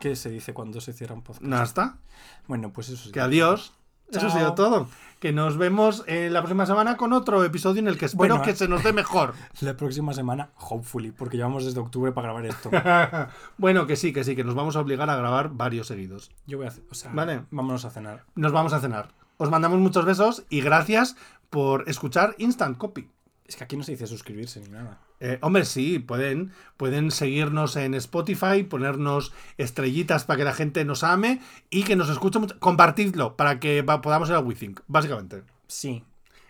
[0.00, 1.46] ¿Qué se dice cuando se cierra un podcast?
[1.46, 1.98] Nada está.
[2.46, 3.10] Bueno, pues eso sí.
[3.10, 3.72] Que adiós.
[4.14, 4.88] Eso ha sido todo.
[5.20, 8.42] Que nos vemos eh, la próxima semana con otro episodio en el que espero Bueno,
[8.42, 9.34] que se nos dé mejor.
[9.60, 12.70] La próxima semana, hopefully, porque llevamos desde octubre para grabar esto.
[13.56, 16.30] bueno, que sí, que sí, que nos vamos a obligar a grabar varios seguidos.
[16.46, 17.44] Yo voy a hacer, o sea, Vale.
[17.50, 18.24] vámonos a cenar.
[18.34, 19.08] Nos vamos a cenar.
[19.38, 21.16] Os mandamos muchos besos y gracias
[21.48, 23.08] por escuchar Instant Copy.
[23.46, 24.98] Es que aquí no se dice suscribirse ni nada.
[25.20, 31.02] Eh, hombre, sí, pueden, pueden seguirnos en Spotify, ponernos estrellitas para que la gente nos
[31.04, 31.40] ame
[31.70, 32.58] y que nos escuche mucho.
[32.58, 35.42] Compartidlo para que podamos ir a WeThink, básicamente.
[35.66, 36.04] Sí.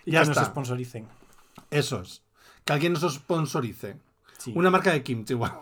[0.04, 1.06] Y Ya que nos sponsoricen.
[1.70, 2.22] Eso es.
[2.64, 3.96] Que alguien nos sponsorice.
[4.38, 4.52] Sí.
[4.56, 5.52] Una marca de kimchi, igual.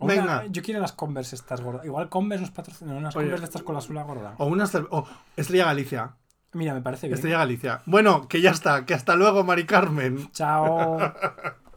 [0.00, 0.44] Una- Venga.
[0.48, 1.84] yo quiero las Converse estas gordas.
[1.84, 3.24] Igual Converse nos patrocina unas Oye.
[3.26, 4.34] Converse estas con la suela gorda.
[4.38, 5.06] O una estre- o
[5.36, 6.14] Estrella Galicia.
[6.52, 7.14] Mira, me parece bien.
[7.14, 7.82] Estrella Galicia.
[7.86, 8.84] Bueno, que ya está.
[8.86, 10.30] Que hasta luego, Mari Carmen.
[10.32, 10.98] Chao.